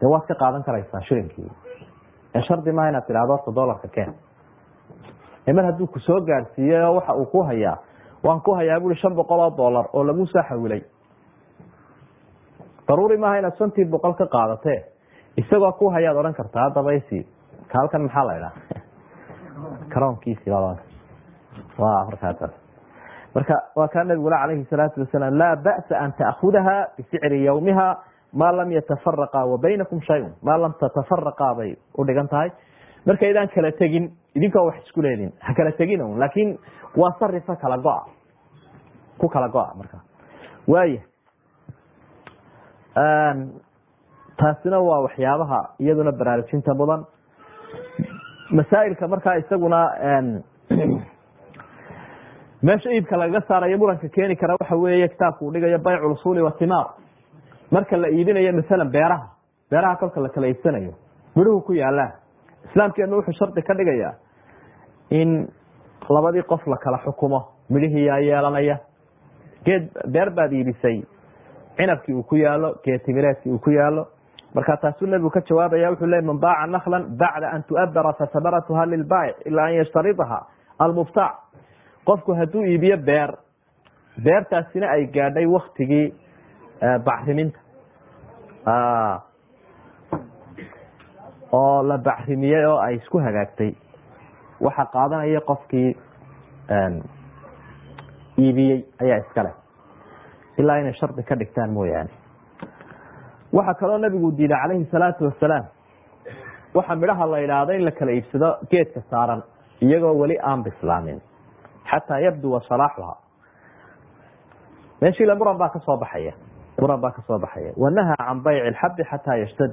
[0.00, 1.50] Dee waad ka qaadan karaysaa shilinkii
[2.34, 4.14] ee shardi maaha inaad tidhahdo horta dollarka keen.
[5.54, 7.76] Mar hadduu ku soo gaadhsiiyey oo waxa uu ku hayaa
[8.24, 10.82] waan ku hayaa bui shan boqol oo dollar oo lagu soo xawilay
[12.88, 14.84] daruuri maaha inaad shantii boqol ka qaadate.
[15.36, 17.26] Isagoo ku hayaad odhan kartaa haddaba isi
[17.68, 18.60] ka halkan maxaa la idhaha
[19.92, 20.78] karoonkiisi baad
[21.78, 22.65] wa markaa
[23.36, 27.88] marka waa kaa nabigula calayhi salaatu wasalaam laa ba'sa an ta'khudaha bisicri yawmiha
[28.32, 29.58] maa lam yatafaraqa wa
[30.08, 30.32] shayun.
[30.42, 32.50] Maa lam tatafaraqa bay udhigan tahay.
[33.06, 36.58] Markaydaan kala tegin idinkoo wax isku leedin ha kala tegin un laakiin
[36.96, 38.08] waa sarifa kala go-a.
[39.18, 40.00] Ku kala go-a marka.
[40.66, 41.00] Waaya
[44.36, 47.04] taasina waa waxyaabaha iyaduna baraarujinta mudan.
[48.50, 49.90] Masaa'ilka markaa isaguna
[52.66, 56.86] meesha iibka lagaga saarayo muranka keeni kara waxa weeye kitaabku uu dhigayo baycu lusuli watimaar
[57.70, 59.26] marka la iibinayo masalan beeraha
[59.70, 60.92] beeraha kolka la kala iibsanayo
[61.36, 62.12] midhuhu ku yaalaan
[62.68, 64.12] islaamkeenu wuxuu shardi ka dhigayaa
[65.10, 65.48] in
[66.08, 67.40] labadii qof la kala xukumo
[67.70, 68.76] midhihii yaa yeelanaya.
[69.64, 71.02] Geed beer baad iibisay
[71.76, 74.06] cinabkii uu ku yaalo geed timireedkii uu ku yaalo.
[74.54, 79.36] Marka taasuu nebigu ka jawaabaya wuxuu leey man baaca naklan bacda an tu'abara fasamaratuha lilbaayic
[79.46, 80.38] ilaa an yashtaridaha
[80.78, 81.34] almuftaac
[82.06, 83.30] qofku hadduu iibiyo beer
[84.24, 86.06] beertaasina ay gaadhay waktigii
[87.04, 87.58] bacriminta.
[91.52, 93.72] Oo la bacrimiyey oo ay isku hagaagtay.
[94.60, 95.96] Waxa qaadanaya qofkii
[98.38, 99.50] iibiyey ayaa iskale
[100.58, 102.10] ilaa inay shardi ka dhigtaan mooyaane.
[103.52, 105.64] Waxaa kaloo nabigu diiday calayhi salaatu wasalaam
[106.74, 109.42] waxa midhaha la idhaahdo in la kala iibsado geedka saaran
[109.80, 111.20] iyagoo weli aan bislaamin
[111.90, 113.14] xataa yabduwa salaaxuha
[115.02, 116.32] meeshii la muran baa ka soo baxaya
[116.80, 119.70] muran baa ka soo baxaya wanahaa can bayci lxabi xataa yashtad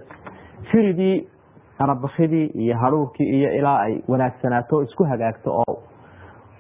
[0.72, 1.28] firidii
[1.80, 5.76] arabakidii iyo haruurkii iyo ilaa ay wanaagsanaato o isku hagaagto oo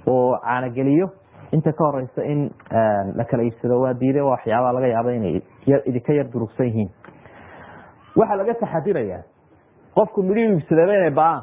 [0.07, 1.09] oo caanogeliyo
[1.51, 2.49] inta ka horeysa in
[3.17, 5.41] la kala iibsado waa diiday waa waxyaabaa laga yaaba inay
[5.85, 6.89] idinka yar durugsan yihiin
[8.15, 9.21] waxaa laga taxadirayaa
[9.95, 11.41] qofku midhihii iibsadaba inay ba'aan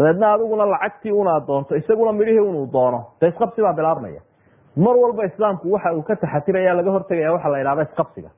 [0.00, 3.00] dabeedna adiguna lacagtii una doonto isaguna midhihii unuu doono.
[3.20, 4.20] De isqabsi baa bilaabmaya
[4.76, 8.30] mar walba islaamku waxa uu ka taxatiraya laga hortegaya waxa la idhahda isqabsiga.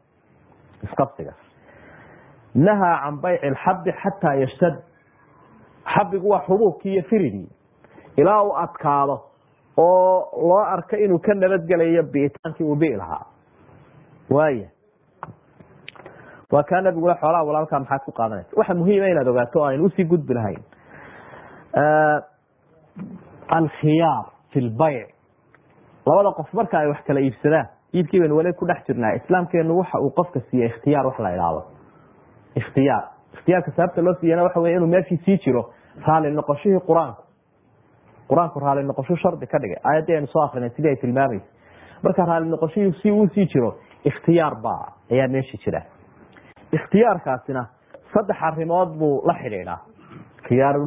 [0.82, 1.32] Isqabsiga.
[2.54, 4.74] Nahaa can bayci lxabi xataa yashtad.
[5.94, 7.48] Xabigu waa xubuubkii iyo firidii.
[8.16, 9.20] Ilaa uu adkaado
[9.76, 13.24] oo loo arko inuu ka nabadgelayo biitaankii uu bii lahaa.
[14.30, 14.68] Waaya
[16.52, 18.50] waa kaa nabigule xoolaha walaalkaa maxaad ku qaadanaysa?
[18.56, 20.62] Waxa muhiima inaad ogaato o aynu u sii gudbi lahayn
[23.58, 25.08] alkhiyaar fi lbayc
[26.06, 29.98] labada qof marka ay wax kala iibsadaan iibkii baynu weli ku dhex jirnaa islaamkeenu waxa
[30.00, 31.62] uu qofka siiye ikhtiyaar wax la idhaahdo
[32.60, 33.04] ikhtiyaar
[33.34, 35.62] ikhtiyaarka sababta loo siiyana waxa wey inuu meeshii sii jiro
[36.06, 37.22] raali noqoshihii qur'aanku
[38.30, 41.46] qur'aanku raali noqosho shardi ka dhigay aayaddii aynu soo akrinay sidii ay tilmaamaysa
[42.02, 43.70] marka raali noqoshihii si uu sii jiro
[44.04, 45.82] ikhtiyaar baa ayaa meeshii jira
[46.72, 47.66] ikhtiyaarkaasina
[48.14, 49.78] saddex arimood buu la xidhiidhaa
[50.48, 50.86] khiyaaru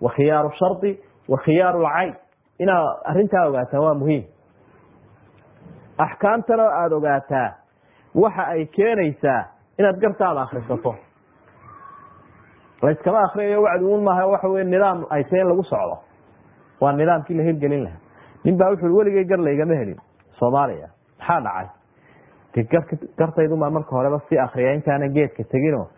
[0.00, 2.14] wa khiyaaru shardi wa khiyaaru lcayn
[2.58, 4.24] inaad arintaa ogaataa waa muhiim.
[5.98, 7.54] Axkaamtana aada ogaataa.
[8.14, 9.44] Waxa ay keenaysaa
[9.78, 10.94] inaad gartaada akrisato
[12.82, 15.98] layskama akriyayo wacdi un maaha waxa wey nidaam ay tahay in lagu socdo.
[16.80, 17.98] Waa nidaamkii la hirgelin lahaa.
[18.44, 19.98] Nin baa wuxu weligay gar laygama helin.
[20.38, 20.88] Soomaaliya
[21.18, 21.68] maxaa dhacay?
[23.18, 25.88] Gartaydumaa marka horeba sii akriya intaana geedka tegino.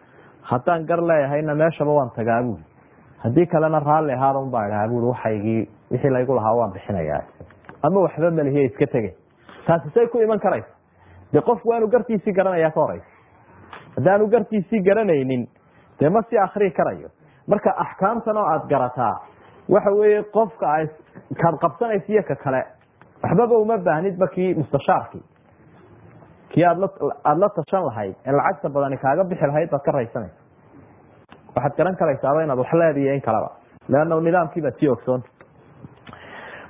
[0.42, 2.64] Haddaan gar leeyahayna meeshaba waan tagaa buuli
[3.26, 5.60] haddii kalena raalli ahaada un baa idhahaa waxaygii
[5.90, 7.22] wixii laygu lahaa waan bixinayaa.
[7.82, 9.12] Ama waxba malihiye iska tegay
[9.66, 10.72] taasi say ku iman karaysa.
[11.32, 13.06] De qofku waanu gartiisii garanayaa ka horeysa
[13.96, 15.46] haddaanu gartiisii garanaynin
[16.00, 17.08] dee ma sii akrii karayo.
[17.46, 19.14] Marka axkaamtan oo aada garataa
[19.68, 20.86] waxa weeye qofka ay
[21.42, 22.62] kaad qabsanaysa iyo ka kale
[23.22, 25.22] waxbaba uma baahnidba kii mustashaarkii
[26.52, 26.88] kii aadla
[27.24, 30.38] aada la tashan lahayd ee lacagta badani kaaga bixi lahayd baad ka raysanaysa
[31.56, 33.50] waxaad garan karaysaaba inaad wax leediyo in kaleba
[33.88, 35.28] leanna nidaamkii baad sii ogsoonta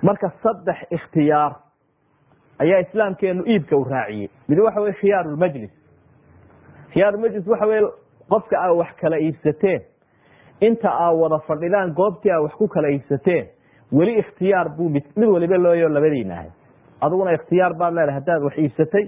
[0.03, 1.53] marka saddex ikhtiyaar
[2.59, 4.29] ayaa islaamkeenu iibka u raaciyey.
[4.49, 5.71] Mid waxa wey khiyaar lmajlis
[6.93, 7.81] khiyaar majlis waxa wey
[8.29, 9.81] qofka aa wax kala iibsateen
[10.61, 13.47] inta aa wada fadhidaan goobtii aa wax ku kala iibsateen
[13.93, 16.51] weli ikhtiyaar buu mid waliba looyo labadiina ahay
[17.01, 19.05] adiguna ikhtiyaar baad leedahay haddaad wax iibsatay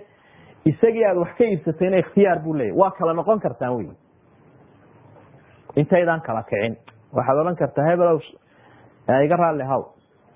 [0.64, 3.86] isagii aad wax ka iibsatayna ikhtiyaar buu leeyahy waa kala noqon kartaan wey
[5.80, 6.74] intaydaan kala kicin.
[7.16, 8.18] Waxaad odhan kartaa hebelow
[9.24, 9.82] iga raalli haw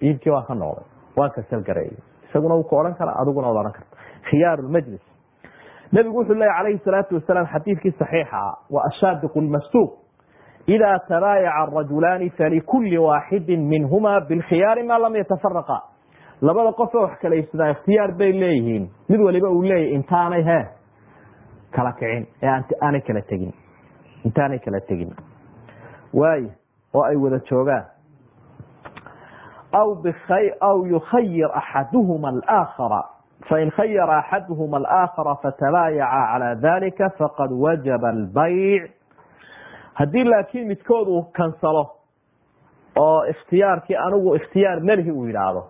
[0.03, 0.85] iibkii waan ka noqday
[1.17, 1.97] waan kasalgareeyay
[2.29, 3.97] isaguna wuu ka odhan karaa adiguna waad odhan karta
[4.31, 5.05] khiyaar lmajlis
[5.93, 9.91] nabigu wuxuu leeya calayhi salaatu wasalaam xadiidkii saxiixa ah wa ashaadiqu lmasuuq
[10.75, 15.79] idaa tabaayaca arajulaani falikuli waaxidin minhuma bilkhiyaari maa lam yatafaraqa
[16.41, 18.85] labada qof oo wax kala ikhtiyaar bay leeyihiin.
[19.09, 20.61] Mid waliba uu leeyahy intaanay he
[21.77, 22.27] kala kicin.
[22.43, 22.49] Ee
[22.81, 23.53] aanay kala tegin.
[24.25, 25.11] Intaanay kala tegin
[26.13, 26.47] waay
[26.95, 27.85] oo ay wada joogaan.
[29.73, 33.03] Aw yukhayir axaduhuma alaakhara.
[33.49, 38.91] Fain khayara axaduhuma alaakhara fatabaayaca calaa dalika faqad wajaba albayc.
[39.95, 41.91] Haddii laakiin midkood uu kansalo
[42.97, 45.63] oo ikhtiyaarkii anigu ikhtiyaar melihi uu yidhaahdo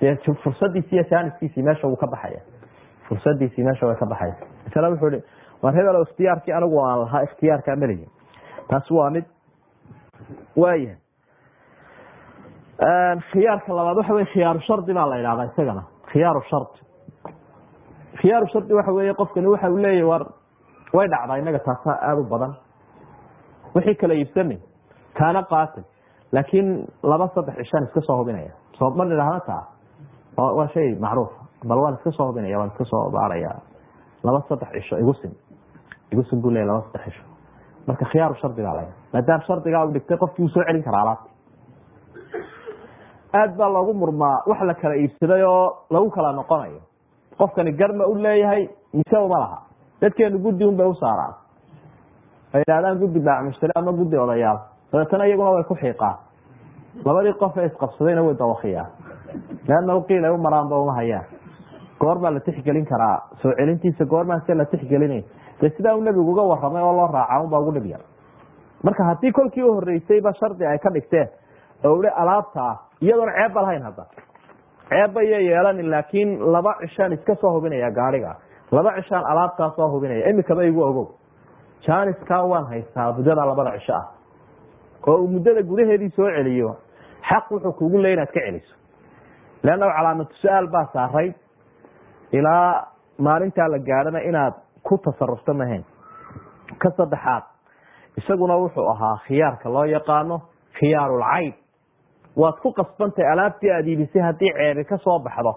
[0.00, 2.40] dee fursadiisi iyo meesha wuu ka baxaya.
[3.08, 5.22] Fursadiisii meesha way ka baxaysa masale wuxuu hi
[5.62, 8.06] war hebel ikhtiyaarkii anigu aan lahaa ikhtiyaarkaa melihi.
[8.68, 9.24] Taas waa mid
[10.56, 10.96] waayahay
[13.32, 15.82] khiyaarka labaad waxa wey khiyaaru shardi baa la idhahdaa isagana.
[16.12, 16.78] Khiyaaru shardi.
[18.20, 20.22] Khiyaaru shardi waxa weeye qofkani waxa uu leeyahy war
[20.96, 22.52] way dhacdaa inaga taasa aada u badan.
[23.74, 24.56] Wixii kala iibsani
[25.18, 25.84] kaana qaatay
[26.32, 26.68] laakiin
[27.02, 28.52] laba saddex cishaan iska soo hubinaya.
[28.78, 29.62] Soo ma idhahda taa?
[30.36, 33.50] Waa shay macruufa bal waan iska soo hubinaya waan iska soo baaraya.
[34.24, 35.32] Laba saddex cisho igusin
[36.12, 37.22] igusin buu leeyahy laba saddex cisho
[37.86, 41.30] marka khiyaaru shardi baa la maadaam shardigaa dhigtay qofkii wuu soo celin karaa alaabti
[43.34, 46.80] aad baa loogu murmaa wax la kala iibsaday oo lagu kala noqonayo.
[47.38, 49.58] Qofkani garma u leeyahay mise uma laha.
[50.00, 50.94] Dadkeenu guddi un bay u
[52.54, 54.58] ay idhahdaan guddi baacmushtari ama guddi odayaal
[54.92, 56.16] dabeetana iyaguna way ku xiiqaan.
[57.04, 58.90] Labadii qof ee isqabsadayna way dawakiyaan
[59.68, 61.24] leanna qiil ay u maraanba uma hayaan.
[62.00, 63.18] Goormaa la tixgelin karaa.
[63.42, 65.24] Soo celintiisa goormaa se la tixgelinayn
[65.60, 68.00] dee sidaa uu nebigu uga waramay oo loo raaca unbaa ugu dhib yar.
[68.84, 71.28] Marka haddii kolkii u horeysayba shardi ay ka dhigteen
[71.84, 74.04] oo i alaabtaa iyadoona ceebba lahayn hadda.
[74.88, 78.36] Ceebba iyo yeelanin laakiin laba cishaan iska soo hubinaya gaariga
[78.72, 80.28] laba cishaan alaabtaa soo hubinaya.
[80.30, 81.06] Imikaba igu ogow.
[81.86, 84.06] Janiskaa waan haystaa muddada labada cisho ah
[85.06, 86.76] oo uu muddada gudaheedii soo celiyo
[87.28, 88.74] xaq wuxuu kugu leey inaad ka celiso.
[89.62, 91.32] Leanna calaamatu su'aal baa saaray.
[92.32, 92.86] Ilaa
[93.18, 94.54] maalintaa la gaadhana inaad
[94.86, 95.84] ku tasarufto mahayn
[96.78, 97.44] ka saddexaad
[98.16, 100.40] isaguna wuxuu ahaa khiyaarka loo yaqaano
[100.78, 101.54] khiyaarulcayb
[102.36, 105.54] waad ku qasbantahay alaabtii aad iibisay haddii ceebi ka soo baxdo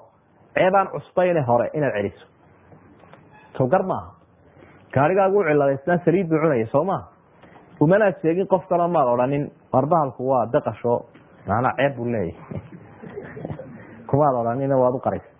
[0.53, 2.25] ceebaan cusbayne hore inaad celiso.
[3.57, 4.11] Sowgar maaha.
[4.93, 7.03] Gaarigaagu u ciladaysnaa saliid buu cunaya soo maa
[7.81, 11.05] umanaad sheegin qof kaloo maad odhanin warbahalku waa daqasho.
[11.47, 12.61] Macnaa ceeb buu leeyahay.
[14.09, 15.36] Kumaad odhanina waad u qaraysa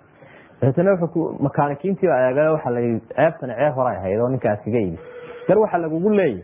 [0.62, 4.62] dabeetana wuxuu makaanikiintii eega waxa la yii ceebtani ceeb hore ay ahayd oo ninka aad
[4.66, 5.02] kaga iibis
[5.48, 6.44] gar waxaa lagugu leeyahy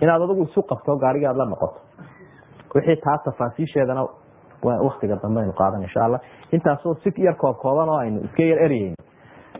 [0.00, 1.80] inaad adigu isu qabto gaarigii aad la noqoto.
[2.74, 4.02] Wixii taa tafaasiisheedana
[4.62, 6.20] waktiga dambe aynu qaadan insha allah.
[6.52, 8.94] Intaasoo si yar koob oo aynu iska yar eryeyn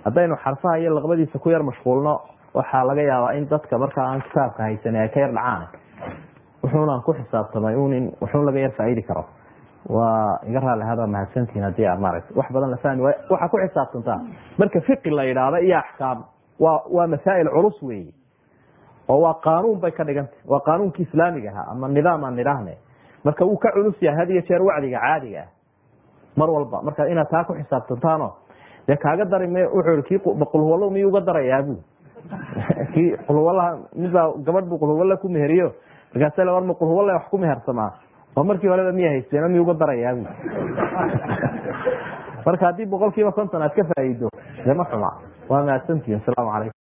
[0.04, 2.20] haddaynu xarfaha iyo laqbadiisa ku yar mashquulno
[2.54, 5.66] waxaa laga yaabaa in dadka markaa aan kitaabka haysan ay ka yar dhacaan
[6.62, 9.24] wuxuunaan ku xisaabtamay un wuxuun laga yar faaidi karo
[9.88, 13.56] waa iga raali hada mahadsantihin haddii aad maaragta wax badan la fahmi waay waxaa ku
[13.56, 14.20] xisaabtantaa
[14.58, 16.24] marka fiqi la yidhaahdo iyo axkaam
[16.60, 18.12] waa waa masaa'il culus weeye.
[19.08, 22.76] Oo waa qaanuun bay ka dhigantah waa qaanuunkii islaamiga ahaa ama nidaam aan nidhaahne.
[23.24, 25.48] Marka wuu ka culus yahay had iyo jeer wacdiga caadiga ah.
[26.36, 26.82] Mar walba.
[26.82, 28.32] Marka inaad taa ku xisaabtantaano
[28.86, 30.18] dee kaaga dari m wuxuu i kii
[30.52, 31.76] qulhuwallo miyuu uga darayaabu
[32.92, 35.72] kii qulhuwallaha midbaa gabadh buu qulhuwalla ku meheriyo.
[36.14, 37.92] Markaasa la warma qulhuwalla wax ku mehersamaa
[38.36, 40.26] oo markii horeba miya haysteeno miyuu uga darayaabu
[42.46, 44.28] marka haddii boqol kiiba konton aad ka faa'iido
[44.64, 45.10] dee ma xuma
[45.48, 46.78] waa mahadsantihin asalaamu calaykum